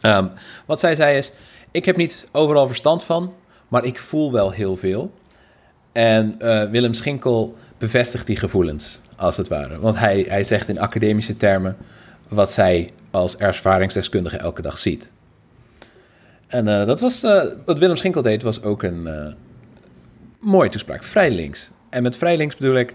[0.01, 0.27] Ehm,
[0.67, 1.33] wat zij zei is:
[1.71, 3.33] Ik heb niet overal verstand van,
[3.69, 5.13] maar ik voel wel heel veel.
[5.93, 9.79] En eh, Willem Schinkel bevestigt die gevoelens, als het ware.
[9.79, 11.77] Want hij, hij zegt in academische termen
[12.29, 15.11] wat zij als ervaringsdeskundige elke dag ziet.
[16.47, 19.35] En eh, dat was, eh, wat Willem Schinkel deed, was ook een
[20.41, 21.03] mooie toespraak.
[21.03, 21.71] Vrij links.
[21.91, 22.95] En met vrij links bedoel ik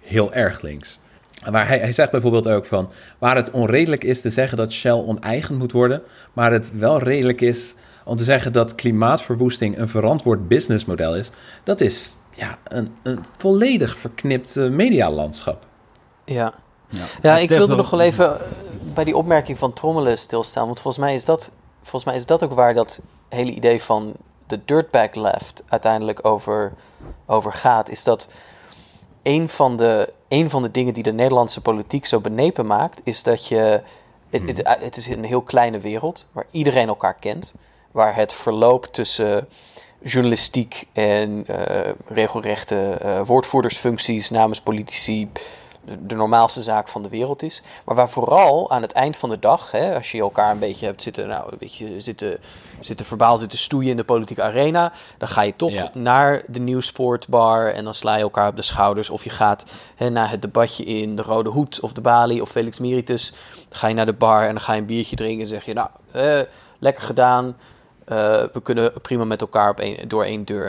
[0.00, 0.99] heel erg links.
[1.44, 2.90] Waar hij, hij zegt bijvoorbeeld ook van...
[3.18, 6.02] waar het onredelijk is te zeggen dat Shell oneigen moet worden...
[6.32, 7.74] maar het wel redelijk is
[8.04, 9.78] om te zeggen dat klimaatverwoesting...
[9.78, 11.30] een verantwoord businessmodel is...
[11.64, 15.66] dat is ja, een, een volledig verknipt eh, medialandschap.
[16.24, 16.54] ja.
[16.88, 17.04] ja.
[17.22, 18.38] Ja, ik wilde nog wel even.
[18.94, 20.66] bij die opmerking van trommelen stilstaan.
[20.66, 24.14] Want volgens mij is dat, volgens mij is dat ook waar dat hele idee van
[24.46, 26.72] de dirtbag left uiteindelijk over,
[27.26, 27.90] over gaat.
[27.90, 28.28] Is dat
[29.22, 33.22] een van, de, een van de dingen die de Nederlandse politiek zo benepen maakt, is
[33.22, 33.82] dat je.
[34.30, 37.54] Het, het, het is een heel kleine wereld waar iedereen elkaar kent.
[37.90, 39.48] Waar het verloop tussen
[40.02, 45.28] journalistiek en eh, regelrechte eh, woordvoerdersfuncties namens politici
[45.98, 47.62] de, normaalste zaak van de wereld is.
[47.84, 50.86] Maar waar vooral aan het eind van de dag, hè, als je elkaar een beetje
[50.86, 52.38] hebt zitten, nou, een beetje zitten,
[52.80, 55.90] zitten verbaal zitten stoeien in de politieke arena, dan ga je toch Ja.
[55.94, 59.10] naar de nieuwsportbar en dan sla je elkaar op de schouders.
[59.10, 59.64] Of je gaat
[59.96, 63.32] hè, naar het debatje in de Rode Hoed of de Bali of Felix Meritus.
[63.68, 65.64] Dan ga je naar de bar en dan ga je een biertje drinken en zeg
[65.64, 66.40] je, nou, eh,
[66.78, 67.56] lekker gedaan.
[68.04, 68.16] Eh,
[68.52, 70.66] we kunnen prima met elkaar op één- door één deur.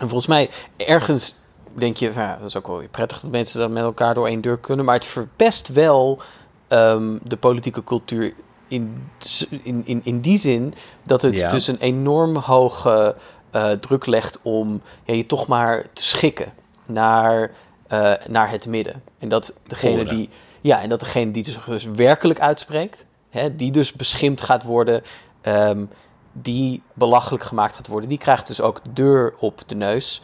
[0.00, 1.34] En volgens mij, ergens
[1.78, 4.26] denk je, ja, dat is ook wel weer prettig dat mensen dat met elkaar door
[4.26, 4.84] één deur kunnen.
[4.84, 6.20] Maar het verpest wel
[6.68, 8.32] ehm, de politieke cultuur
[8.68, 9.08] in,
[9.62, 11.48] in, in, in die zin dat het Ja.
[11.48, 13.16] dus een enorm hoge
[13.50, 16.52] eh, druk legt om ja, je toch maar te schikken
[16.86, 17.50] naar,
[17.86, 19.02] eh, naar het midden.
[19.18, 20.28] En dat degene die,
[20.60, 25.02] ja, en dat degene die zich dus werkelijk uitspreekt, hè, die dus beschimpt gaat worden,
[25.40, 25.84] ehm,
[26.32, 30.22] die belachelijk gemaakt gaat worden, die krijgt dus ook de deur op de neus.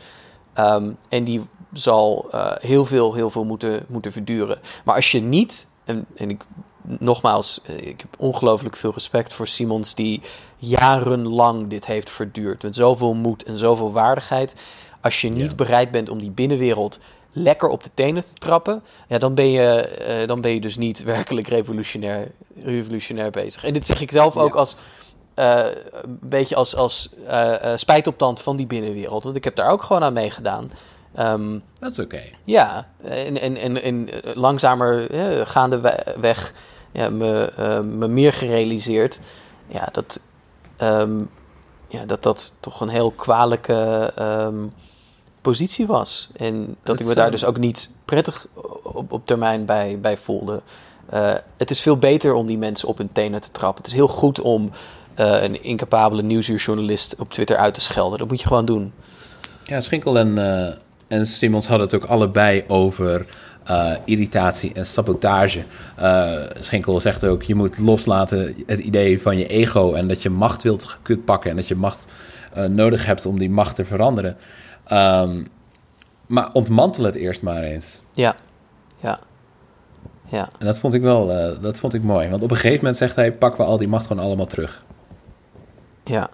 [0.52, 1.40] Ehm, en die
[1.72, 4.58] zal eh, heel veel, heel veel moeten, moeten verduren.
[4.84, 6.44] Maar als je niet, en, en ik
[6.82, 10.20] nogmaals, eh, ik heb ongelooflijk veel respect voor Simons die
[10.56, 12.62] jarenlang dit heeft verduurd.
[12.62, 14.54] Met zoveel moed en zoveel waardigheid.
[15.00, 15.54] Als je niet Ja.
[15.56, 16.98] bereid bent om die binnenwereld
[17.32, 20.76] lekker op de tenen te trappen, ja, dan, ben je, eh, dan ben je dus
[20.76, 22.30] niet werkelijk revolutionair,
[22.62, 23.64] revolutionair bezig.
[23.64, 24.58] En dit zeg ik zelf ook Ja.
[24.58, 24.76] als
[25.34, 29.24] eh, een beetje als, als eh, eh, spijtoptand van die binnenwereld.
[29.24, 30.72] Want ik heb daar ook gewoon aan meegedaan.
[31.14, 32.22] Ehm, Dat is oké.
[32.44, 36.54] ja, en, en, en, en langzamer eh, gaandeweg
[36.92, 37.52] ja, me,
[37.84, 39.20] me meer gerealiseerd
[39.66, 40.20] ja, dat,
[40.76, 41.20] ehm,
[41.88, 44.66] ja, dat dat toch een heel kwalijke ehm,
[45.40, 46.30] positie was.
[46.36, 48.46] En dat ik me daar dus ook niet prettig
[48.82, 50.62] op, op termijn bij, bij voelde.
[51.56, 53.82] Het is veel beter om die mensen op hun tenen te trappen.
[53.82, 54.70] Het is heel goed om
[55.22, 58.18] eh, een incapabele nieuwsuurjournalist op Twitter uit te schelden.
[58.18, 58.92] Dat moet je gewoon doen.
[59.64, 60.74] Ja, Schinkel en, eh,
[61.08, 63.26] en Simons hadden het ook allebei over
[63.64, 65.62] eh, irritatie en sabotage.
[66.60, 69.92] Schinkel zegt ook, je moet loslaten het idee van je ego...
[69.92, 71.50] en dat je macht wilt gekut pakken...
[71.50, 72.12] en dat je macht
[72.70, 74.36] nodig hebt om die macht te veranderen.
[74.84, 75.44] Ehm,
[76.26, 78.00] maar ontmantel het eerst maar eens.
[78.12, 78.34] Ja,
[79.00, 79.18] ja,
[80.28, 80.48] ja.
[80.58, 81.26] En dat vond ik wel
[81.60, 82.28] dat vond ik mooi.
[82.28, 83.32] Want op een gegeven moment zegt hij...
[83.32, 84.82] pakken we al die macht gewoon allemaal terug.
[86.04, 86.30] Ja.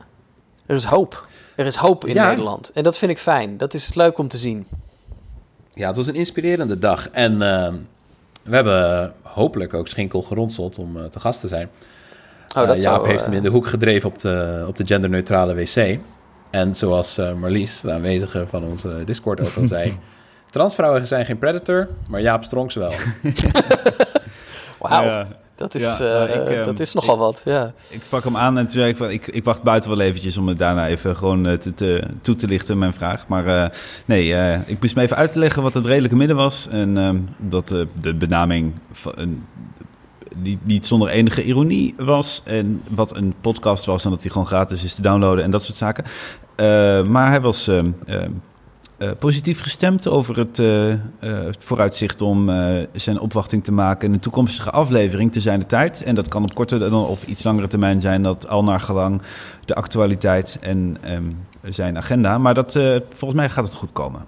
[0.67, 1.27] Er is hoop.
[1.57, 2.29] Er is hoop in Ja.
[2.29, 2.73] Nederland.
[2.73, 3.57] En dat vind ik fijn.
[3.57, 4.67] Dat is leuk om te zien.
[5.75, 7.09] Ja, het was een inspirerende dag.
[7.11, 7.75] En ehm,
[8.43, 11.69] we hebben hopelijk ook Schinkel geronseld om eh, te gast te zijn.
[12.49, 14.77] Oh, dat Eh, Jaap zou, heeft eh, hem in de hoek gedreven op de, op
[14.77, 15.99] de genderneutrale wc.
[16.51, 19.99] En zoals eh, Marlies, de aanwezige van onze Discord, ook al zei...
[20.51, 22.93] Transvrouwen zijn geen predator, maar Jaap Stronks wel.
[24.79, 25.05] Wauw.
[25.05, 25.27] Ja.
[25.59, 27.43] Dat, is, Ja, eh, nou, ik, ehm, dat is nogal wat.
[27.45, 27.73] Ja.
[27.89, 30.37] Ik sprak hem aan en toen zei ik van, ik, ik wacht buiten wel eventjes
[30.37, 33.27] om het daarna even gewoon eh, te, te- toe te lichten, mijn vraag.
[33.29, 33.71] Maar eh,
[34.05, 36.69] nee, eh, ik moest me even uit te leggen wat het redelijke midden was.
[36.71, 39.43] En ehm, dat eh, de benaming van
[40.37, 42.43] niet, niet zonder enige ironie was.
[42.45, 45.63] En wat een podcast was en dat die gewoon gratis is te downloaden en dat
[45.63, 46.05] soort zaken.
[46.57, 47.71] Eh, maar hij was
[48.99, 52.51] eh, positief gestemd over het, eh, eh, het vooruitzicht om
[52.93, 56.03] zijn opwachting te maken in een toekomstige aflevering te zijn de tijd.
[56.03, 59.23] En dat kan op korte of iets langere termijn zijn, dat al naar gelang
[59.65, 61.31] de actualiteit en ehm,
[61.63, 62.39] zijn agenda.
[62.39, 62.73] Maar dat,
[63.09, 64.27] volgens mij gaat het goed komen.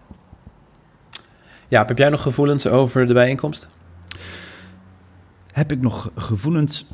[1.68, 3.68] Jaap, heb jij nog gevoelens over de bijeenkomst?
[5.52, 6.86] Heb ik nog gevoelens?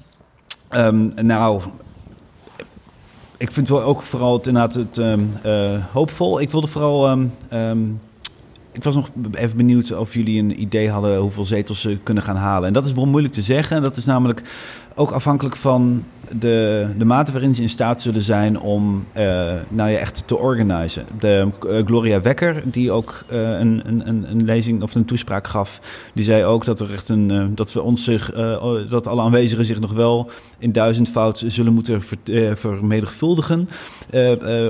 [0.69, 1.63] Ehm, nou,
[3.37, 6.41] ik vind wel ook vooral het, inderdaad het ehm, eh, hoopvol.
[6.41, 7.07] Ik wilde vooral.
[7.07, 7.79] ehm, ehm,
[8.73, 12.37] ik was nog even benieuwd of jullie een idee hadden hoeveel zetels ze kunnen gaan
[12.37, 12.67] halen.
[12.67, 13.83] En dat is wel moeilijk te zeggen.
[13.83, 14.43] Dat is namelijk
[14.95, 19.25] ook afhankelijk van de, de mate waarin ze in staat zullen zijn om eh,
[19.69, 21.09] nou ja, echt te organiseren.
[21.19, 25.81] De eh, Gloria Wekker, die ook eh, een, een, een, lezing of een toespraak gaf,
[26.15, 28.33] die zei ook dat er echt een dat we ons zich,
[28.89, 33.69] dat alle aanwezigen zich nog wel in duizendvoud zullen moeten ver, vermenigvuldigen.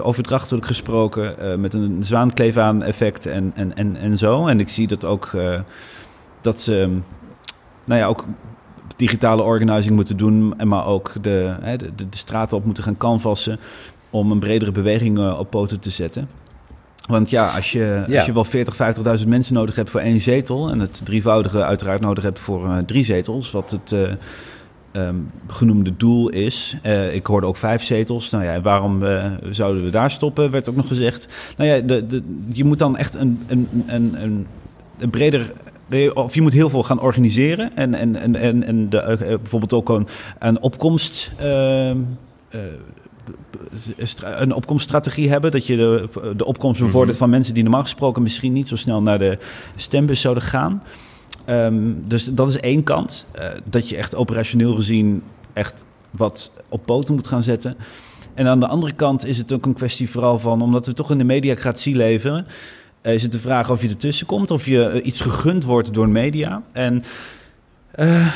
[0.03, 4.47] Overdrachtelijk gesproken, met een zwaankleefaan effect en, en, en, en zo.
[4.47, 5.31] En ik zie dat ook
[6.41, 6.99] dat ze,
[7.85, 8.25] nou ja, ook
[8.97, 13.59] digitale organizing moeten doen, en maar ook de, hè, de, straten op moeten gaan canvassen
[14.11, 16.29] om een bredere beweging eh, op poten te zetten.
[17.07, 18.17] Want ja, als je, Ja.
[18.17, 18.77] als je wel 40,
[19.23, 22.79] 50.000 mensen nodig hebt voor één zetel en het drievoudige uiteraard nodig hebt voor eh,
[22.79, 24.13] drie zetels, wat het, eh,
[24.93, 25.15] ehm,
[25.47, 26.77] genoemde doel is.
[27.13, 28.31] Ik hoorde ook vijf zetels.
[28.31, 29.05] Nou ja, waarom
[29.51, 31.29] zouden we daar stoppen, werd ook nog gezegd.
[31.57, 32.23] Nou ja, de, de,
[32.53, 34.47] je moet dan echt een, een, een, een,
[34.99, 35.53] een breder
[36.15, 37.77] of je moet heel veel gaan organiseren.
[37.77, 40.07] En, en, en, en, en de, eh, bijvoorbeeld ook een,
[40.39, 41.33] een opkomst.
[41.39, 41.99] ehm,
[42.49, 42.61] eh,
[44.21, 45.51] een opkomststrategie hebben.
[45.51, 49.03] Dat je de, de opkomst bevordert van mensen die normaal gesproken misschien niet zo snel
[49.03, 49.39] naar de
[49.77, 50.83] stembus zouden gaan.
[51.45, 53.27] Ehm, dus dat is één kant.
[53.33, 55.23] eh, dat je echt operationeel gezien
[55.53, 57.77] echt wat op poten moet gaan zetten.
[58.35, 61.11] En aan de andere kant is het ook een kwestie vooral van, omdat we toch
[61.11, 62.47] in de mediacratie leven,
[63.15, 66.07] is het de vraag of je ertussen komt, of je eh, iets gegund wordt door
[66.07, 66.63] de media.
[66.73, 67.05] En
[67.91, 68.27] eh,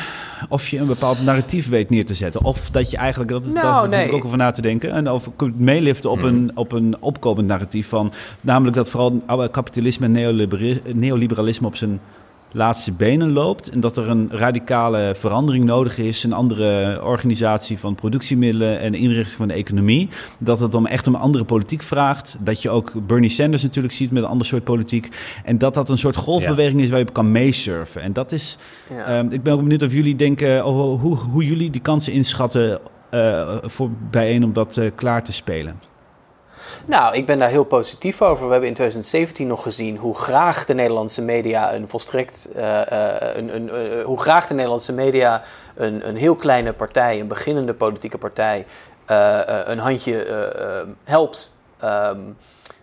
[0.48, 2.44] of je een bepaald narratief weet neer te zetten.
[2.44, 4.18] Of dat je eigenlijk, dat, Nou, daar is natuurlijk nee.
[4.18, 4.92] ook over na te denken.
[4.92, 9.22] En of je kunt meeliften op, een, op een opkomend narratief van, namelijk dat vooral
[9.26, 12.00] oude kapitalisme en neolibera- neoliberalisme op zijn
[12.53, 13.68] laatste benen loopt.
[13.70, 16.24] En dat er een radicale verandering nodig is.
[16.24, 20.09] Een andere organisatie van productiemiddelen en inrichting van de economie.
[20.38, 22.36] Dat het om echt een andere politiek vraagt.
[22.40, 25.09] Dat je ook Bernie Sanders natuurlijk ziet met een ander soort politiek.
[25.44, 28.03] En dat dat een soort golfbeweging is waar je op kan meesurfen.
[28.03, 28.59] En dat is.
[28.90, 29.05] Ja.
[29.05, 30.66] ehm, ik ben ook benieuwd of jullie denken.
[30.66, 32.80] oh, hoe, hoe jullie die kansen inschatten.
[33.11, 35.89] eh, voor bijeen om dat eh, klaar te spelen.
[36.91, 38.45] Nou, ik ben daar heel positief over.
[38.45, 42.49] We hebben in 2017 nog gezien hoe graag de Nederlandse media een volstrekt.
[42.55, 45.43] eh, eh, een, een, eh, hoe graag de Nederlandse media
[45.74, 48.66] een, een heel kleine partij, een beginnende politieke partij,
[49.64, 51.53] een handje helpt.
[51.80, 52.20] ehm,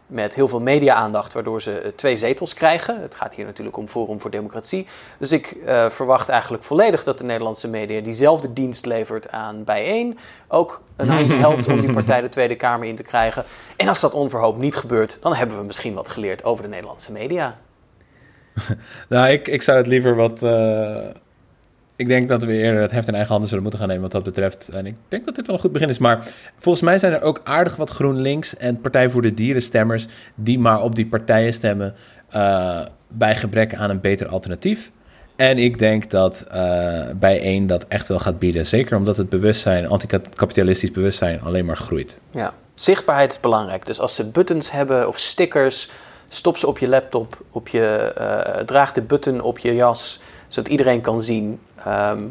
[0.08, 3.02] met heel veel media-aandacht, waardoor ze eh, twee zetels krijgen.
[3.02, 4.88] Het gaat hier natuurlijk om Forum voor Democratie.
[5.18, 10.18] Dus ik eh, verwacht eigenlijk volledig dat de Nederlandse media diezelfde dienst levert aan bijeen.
[10.48, 13.44] Ook een handje helpt om die partij de Tweede Kamer in te krijgen.
[13.76, 17.12] En als dat onverhoopt niet gebeurt, dan hebben we misschien wat geleerd over de Nederlandse
[17.12, 17.58] media.
[19.10, 20.44] Nou, ik, ik zou het liever wat...
[20.44, 20.98] eh,
[21.98, 24.24] ik denk dat we eerder het heft in eigen handen zullen moeten gaan nemen wat
[24.24, 24.70] dat betreft.
[24.70, 25.98] En ik denk dat dit wel een goed begin is.
[25.98, 26.28] Maar
[26.58, 30.08] volgens mij zijn er ook aardig wat GroenLinks en Partij voor de Dieren stemmers...
[30.36, 31.96] die maar op die partijen stemmen
[32.30, 34.92] eh, bij gebrek aan een beter alternatief.
[35.36, 38.66] En ik denk dat eh bij één dat echt wel gaat bieden.
[38.66, 42.22] Zeker omdat het bewustzijn, anticapitalistisch bewustzijn, alleen maar groeit.
[42.32, 43.86] Ja, zichtbaarheid is belangrijk.
[43.86, 45.90] Dus als ze buttons hebben of stickers,
[46.30, 50.72] stop ze op je laptop, op je, eh, draag de button op je jas, zodat
[50.72, 52.24] iedereen kan zien ehm,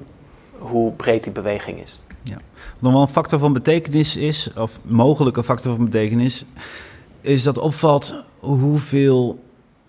[0.59, 2.01] hoe breed die beweging is.
[2.77, 6.45] Wat nog wel een factor van betekenis is, of mogelijke factor van betekenis,
[7.21, 9.45] is dat opvalt hoeveel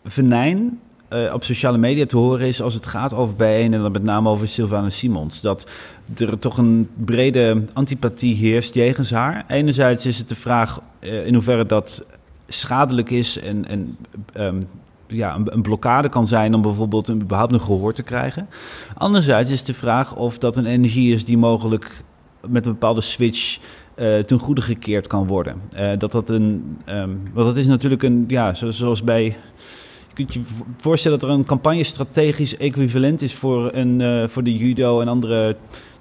[0.05, 3.91] venijn eh, op sociale media te horen is als het gaat over bijeen en dan
[3.91, 5.41] met name over Sylvana Simons.
[5.41, 5.69] Dat
[6.17, 9.45] er toch een brede antipathie heerst jegens haar.
[9.47, 12.03] Enerzijds is het de vraag eh, in hoeverre dat
[12.47, 13.97] schadelijk is en, en
[14.33, 14.59] ehm,
[15.07, 18.47] ja, een, een blokkade kan zijn om bijvoorbeeld een, überhaupt een gehoor te krijgen.
[18.93, 22.03] Anderzijds is de vraag of dat een energie is die mogelijk
[22.47, 23.57] met een bepaalde switch
[23.95, 25.55] eh, ten goede gekeerd kan worden.
[25.73, 30.13] Eh, dat dat een, ehm, want dat is natuurlijk een, ja, zo- zoals bij, je
[30.13, 34.43] kunt je vo- voorstellen dat er een campagne strategisch equivalent is voor, een, eh, voor
[34.43, 35.55] de judo en andere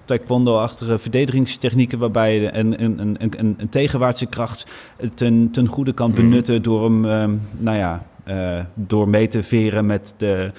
[0.04, 4.66] taekwondo-achtige verdedigingstechnieken, waarbij je een, een, een, een, een tegenwaartse kracht
[5.14, 9.86] ten, ten goede kan benutten door hem, ehm, nou ja, eh, door mee te veren
[9.86, 10.50] met de,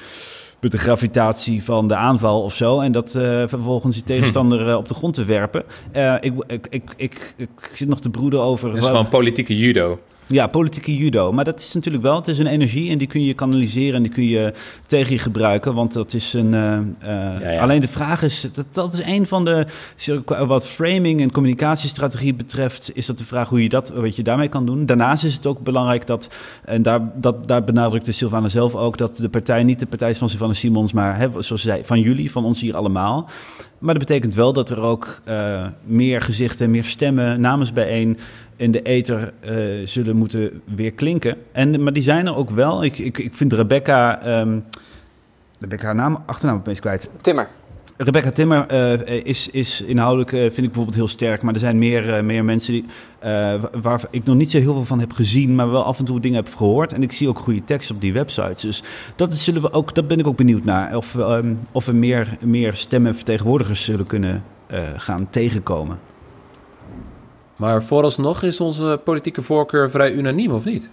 [0.60, 2.80] met de gravitatie van de aanval of zo.
[2.80, 5.64] En dat eh, vervolgens die tegenstander eh, op de grond te werpen.
[5.92, 8.70] Eh, ik, ik, ik, ik, ik zit nog te broeden over...
[8.70, 10.00] Het is gewoon politieke judo.
[10.28, 11.32] Ja, politieke judo.
[11.32, 14.04] Maar dat is natuurlijk wel, het is een energie en die kun je kanaliseren en
[14.04, 14.54] die kun je
[14.86, 15.74] tegen je gebruiken.
[15.74, 16.54] Want dat is een.
[16.54, 17.62] eh, eh, Ja, ja.
[17.62, 19.66] Alleen de vraag is, dat, dat is een van de.
[20.26, 24.48] Wat framing en communicatiestrategie betreft, is dat de vraag hoe je dat, wat je daarmee
[24.50, 24.86] kan doen.
[24.86, 26.30] Daarnaast is het ook belangrijk dat,
[26.66, 30.18] en daar, dat, daar benadrukte Sylvana zelf ook, dat de partij niet de partij is
[30.18, 33.30] van Sylvana Simons, maar hè, zoals ze zei, van jullie, van ons hier allemaal.
[33.80, 38.18] Maar dat betekent wel dat er ook eh, meer gezichten, meer stemmen namens bijeen
[38.58, 39.56] in de ether eh,
[39.88, 41.38] zullen moeten weer klinken.
[41.52, 42.84] En, maar die zijn er ook wel.
[42.84, 44.22] Ik, ik, ik vind Rebecca...
[44.22, 44.60] ehm
[45.60, 47.10] ben ik haar naam, achternaam opeens kwijt.
[47.22, 47.48] Timmer.
[47.98, 51.42] Rebecca Timmer eh, is, is inhoudelijk, eh, vind ik bijvoorbeeld heel sterk.
[51.42, 52.86] Maar er zijn meer, meer mensen die,
[53.22, 55.56] wa- waar ik nog niet zo heel veel van heb gezien.
[55.56, 56.94] Maar wel af en toe dingen heb gehoord.
[56.94, 58.62] En ik zie ook goede teksten op die websites.
[58.62, 58.84] Dus
[59.16, 60.96] dat, zullen we ook, dat ben ik ook benieuwd naar.
[60.96, 64.44] Of, ehm, of we meer, meer stemmen vertegenwoordigers zullen kunnen
[64.98, 66.00] gaan tegenkomen.
[67.58, 70.90] Maar vooralsnog is onze politieke voorkeur vrij unaniem, of niet?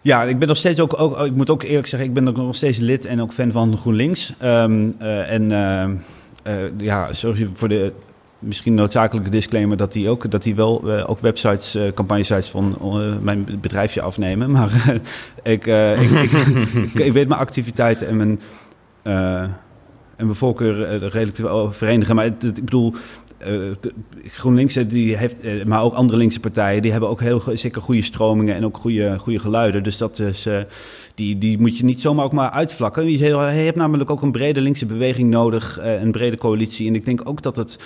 [0.00, 2.36] Ja, ik ben nog steeds ook, ook, ik moet ook eerlijk zeggen, ik ben ook
[2.36, 4.32] nog steeds lid en ook fan van GroenLinks.
[4.38, 5.94] Ehm, eh, en ehm,
[6.42, 7.92] eh, ja, sorry voor de
[8.38, 12.76] misschien noodzakelijke disclaimer dat die ook, dat die wel ook websites, campagnesites van
[13.22, 14.50] mijn bedrijfje afnemen.
[14.50, 14.70] Maar
[15.42, 16.30] ik, ik, ik,
[17.06, 18.40] ik, weet mijn activiteiten en mijn,
[19.02, 22.14] en mijn voorkeur redelijk te verenigen.
[22.14, 22.94] Maar het- het- ik bedoel,
[23.38, 23.54] eh,
[24.24, 27.82] GroenLinks, eh, die heeft, eh, maar ook andere linkse partijen, die hebben ook heel zeker
[27.82, 29.82] goede stromingen en ook goede, goede geluiden.
[29.82, 30.48] Dus dat is,
[31.14, 33.10] die, die moet je niet zomaar ook maar uitvlakken.
[33.10, 36.88] Je, je hebt namelijk ook een brede linkse beweging nodig, een brede coalitie.
[36.88, 37.78] En ik denk ook dat het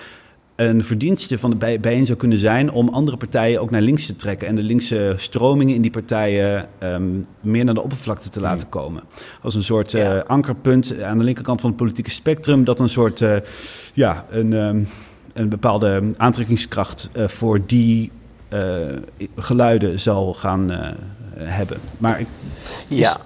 [0.57, 4.07] een verdienste van de bij, bijeen zou kunnen zijn om andere partijen ook naar links
[4.07, 7.09] te trekken en de linkse stromingen in die partijen ehm,
[7.41, 9.03] meer naar de oppervlakte te laten komen.
[9.43, 9.95] Als een soort
[10.27, 13.25] ankerpunt aan de linkerkant van het politieke spectrum, dat een soort
[13.95, 14.83] ja, een, ehm,
[15.33, 18.11] een bepaalde aantrekkingskracht eh, voor die
[18.49, 18.87] eh,
[19.37, 20.93] geluiden zal gaan eh,
[21.37, 21.79] hebben.
[21.99, 22.27] Maar ik,
[22.89, 23.21] Ja,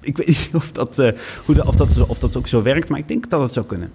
[0.00, 0.96] ik weet niet of dat,
[1.44, 3.66] hoe de, of, dat, of dat ook zo werkt, maar ik denk dat het zou
[3.66, 3.90] kunnen.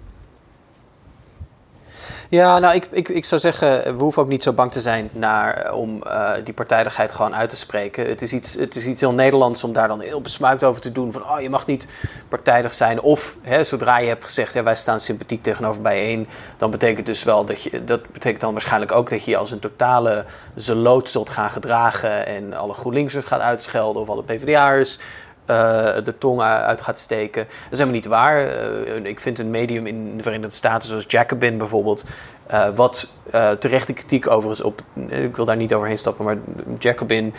[2.34, 5.08] Ja, nou, ik, ik, ik zou zeggen, we hoeven ook niet zo bang te zijn
[5.12, 8.06] naar, om eh, die partijdigheid gewoon uit te spreken.
[8.06, 10.92] Het is, iets, het is iets heel Nederlands om daar dan heel besmuikt over te
[10.92, 11.12] doen.
[11.12, 11.86] Van, oh, je mag niet
[12.28, 13.00] partijdig zijn.
[13.00, 16.28] Of, hè, zodra je hebt gezegd, ja, wij staan sympathiek tegenover bijeen,
[16.58, 19.50] dan betekent dus wel dat je, dat betekent dan waarschijnlijk ook dat je je als
[19.50, 20.24] een totale
[20.54, 24.98] zeloot zult gaan gedragen en alle GroenLinksers gaat uitschelden of alle PvdA'ers
[25.46, 27.44] eh, de tong uit gaat steken.
[27.44, 28.46] Dat is helemaal niet waar.
[28.46, 32.04] Eh, ik vind een medium in de Verenigde Staten, zoals Jacobin bijvoorbeeld,
[32.46, 33.12] eh, wat
[33.58, 34.80] terechte kritiek overigens op.
[35.08, 36.36] Ik wil daar niet overheen stappen, maar
[36.78, 37.34] Jacobin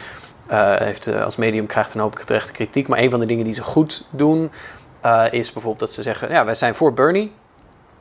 [0.77, 2.87] heeft als medium krijgt een hoop terechte kritiek.
[2.87, 4.51] Maar een van de dingen die ze goed doen,
[5.31, 7.31] is bijvoorbeeld dat ze zeggen: ja, wij zijn voor Bernie.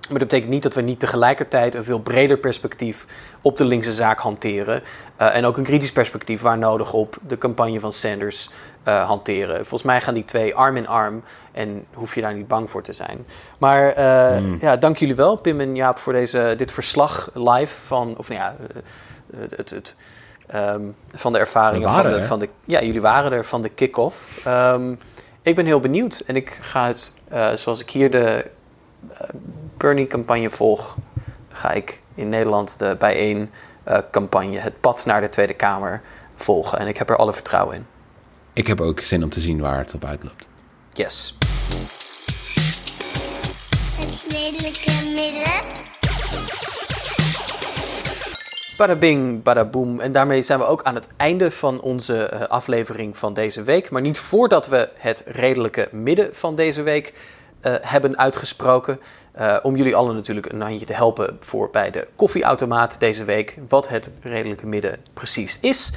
[0.08, 3.06] Maar dat betekent niet dat we niet tegelijkertijd een veel breder perspectief
[3.40, 4.82] op de linkse zaak hanteren.
[5.16, 8.50] En ook een kritisch perspectief waar nodig op de campagne van Sanders
[8.84, 9.56] eh, hanteren.
[9.56, 11.22] Volgens mij gaan die twee arm in arm
[11.52, 13.26] en hoef je daar niet bang voor te zijn.
[13.58, 18.14] Maar eh, ja, dank jullie wel, Pim en Jaap, voor deze, dit verslag live van,
[18.16, 19.96] of nou ja, eh, het, het, het,
[20.46, 20.82] ehm,
[21.12, 22.48] van de ervaringen van de, van de.
[22.64, 24.44] Ja, jullie waren er van de kick-off.
[24.44, 24.94] Ehm,
[25.42, 27.12] ik ben heel benieuwd en ik ga het,
[27.54, 28.50] zoals ik hier de
[29.76, 30.96] Bernie-campagne volg,
[31.52, 36.02] ga ik in Nederland de bijeen-campagne, het pad naar de Tweede Kamer,
[36.36, 36.78] volgen.
[36.78, 37.86] En ik heb er alle vertrouwen in.
[38.54, 40.48] Ik heb ook zin om te zien waar het op uitloopt.
[40.92, 41.36] Yes.
[43.96, 45.82] Het redelijke midden.
[48.76, 50.00] Bada bing, bada boom.
[50.00, 53.90] En daarmee zijn we ook aan het einde van onze eh, aflevering van deze week.
[53.90, 57.12] Maar niet voordat we het redelijke midden van deze week
[57.60, 59.00] eh, hebben uitgesproken.
[59.32, 63.58] Eh, om jullie allen natuurlijk een handje te helpen voor bij de koffieautomaat deze week.
[63.68, 65.92] Wat het redelijke midden precies is.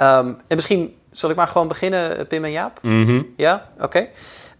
[0.00, 2.78] Ehm, en misschien zal ik maar gewoon beginnen, eh, Pim en Jaap.
[3.36, 4.08] Ja, oké.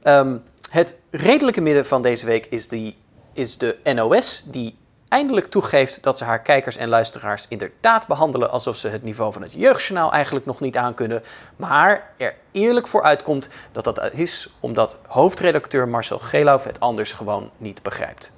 [0.02, 0.36] Ehm,
[0.70, 2.96] het redelijke midden van deze week is, die,
[3.32, 4.78] is de NOS, die
[5.08, 9.42] eindelijk toegeeft dat ze haar kijkers en luisteraars inderdaad behandelen alsof ze het niveau van
[9.42, 11.22] het jeugdjournaal eigenlijk nog niet aankunnen,
[11.56, 17.50] maar er eerlijk voor uitkomt dat dat is omdat hoofdredacteur Marcel Geelhoff het anders gewoon
[17.58, 18.32] niet begrijpt.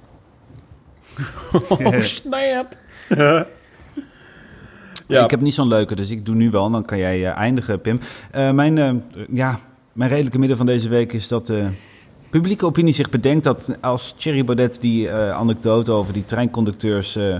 [1.69, 2.77] Oh, snap.
[5.21, 6.71] Ik heb niet zo'n leuke, dus ik doe nu wel.
[6.71, 8.01] Dan kan jij eh, eindigen, Pim.
[8.31, 8.93] Eh, mijn, eh,
[9.33, 9.59] ja,
[9.93, 11.51] mijn redelijke midden van deze week is dat
[12.33, 17.35] publieke opinie zich bedenkt dat als Thierry Baudet die eh, anekdote over die treinconducteurs eh,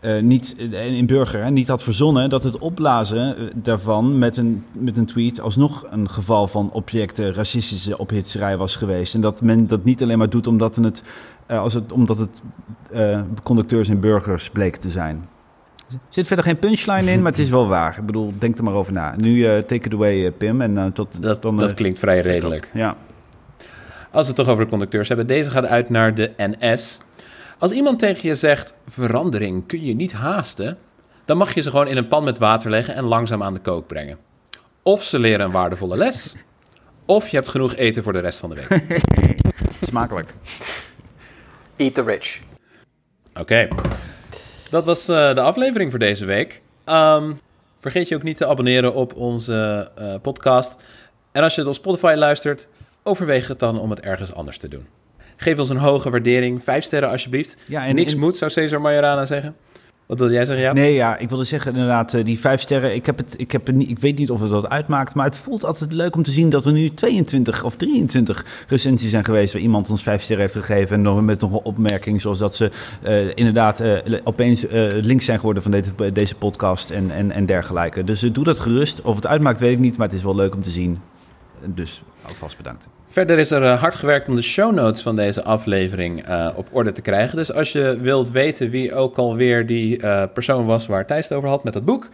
[0.00, 4.96] eh, niet, in Burger hè, niet had verzonnen, dat het opblazen daarvan met een, met
[4.96, 9.14] een tweet alsnog een geval van objecten racistische ophitserij was geweest.
[9.14, 11.02] En dat men dat niet alleen maar doet omdat het,
[11.46, 12.42] als het, omdat het
[13.42, 15.28] conducteurs en burgers bleek te zijn.
[15.88, 17.98] Er zit verder geen punchline in, maar het is wel waar.
[17.98, 19.14] Ik bedoel, denk er maar over na.
[19.16, 20.60] Nu eh, take it away, eh, Pim.
[20.60, 22.70] En, eh, tot, dat, dan, dat klinkt vrij redelijk.
[22.72, 22.96] Ja.
[24.10, 27.00] Als we het toch over de conducteurs hebben, deze gaat uit naar de NS.
[27.58, 30.78] Als iemand tegen je zegt, verandering kun je niet haasten,
[31.24, 33.60] dan mag je ze gewoon in een pan met water leggen en langzaam aan de
[33.60, 34.18] kook brengen.
[34.82, 36.36] Of ze leren een waardevolle les,
[37.04, 39.00] of je hebt genoeg eten voor de rest van de week.
[39.88, 40.34] Smakelijk.
[41.76, 42.40] Eat the rich.
[43.34, 43.68] Oké,
[44.70, 46.62] dat was eh, de aflevering voor deze week.
[46.84, 47.32] Ehm,
[47.80, 50.82] vergeet je ook niet te abonneren op onze eh, podcast.
[51.32, 52.68] En als je het op Spotify luistert,
[53.02, 54.86] overweeg het dan om het ergens anders te doen.
[55.36, 57.56] Geef ons een hoge waardering, vijf sterren alsjeblieft.
[57.66, 59.56] Ja, en- Niks en- moet, zou Cesar Majorana zeggen.
[60.08, 60.72] Wat wilde jij zeggen, ja?
[60.72, 62.94] Nee, ja, ik wilde zeggen inderdaad, eh, die vijf sterren.
[62.94, 65.36] Ik, heb het, ik, heb het ik weet niet of het dat uitmaakt, maar het
[65.36, 69.52] voelt altijd leuk om te zien dat er nu 22 of 23 recensies zijn geweest
[69.52, 70.96] waar iemand ons vijf sterren heeft gegeven.
[70.96, 72.70] En nog met nog een opmerking zoals dat ze
[73.02, 78.04] eh, inderdaad eh, opeens links zijn geworden van deze, deze podcast en, en, en dergelijke.
[78.04, 79.02] Dus doe dat gerust.
[79.02, 80.98] Of het uitmaakt, weet ik niet, maar het is wel leuk om te zien.
[81.64, 82.97] Dus alvast bedankt.
[83.10, 86.68] Verder is er eh, hard gewerkt om de show notes van deze aflevering eh, op
[86.72, 87.36] orde te krijgen.
[87.36, 91.38] Dus als je wilt weten wie ook alweer die eh, persoon was waar Thijs het
[91.38, 92.08] over had met dat boek,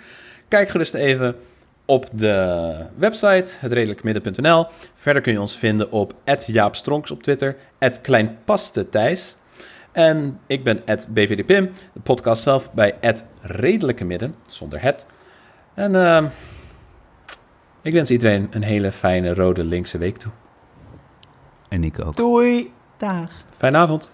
[0.49, 1.37] kijk gerust even
[1.85, 4.67] op de website, hetredelijkemidden.nl.
[4.95, 6.15] Verder kun je ons vinden op
[6.47, 7.57] @jaapstronks op Twitter,
[8.03, 9.37] @kleinpastethijs.
[9.93, 12.95] En ik ben @bvdpim, de podcast zelf bij
[13.43, 15.07] @redelijke midden, zonder het.
[15.75, 16.33] En
[17.83, 20.33] ik wens iedereen een hele fijne rode linkse week toe.
[21.75, 22.17] En ik ook.
[22.17, 22.73] Doei!
[22.97, 23.31] Dag.
[23.51, 24.11] Fijne avond.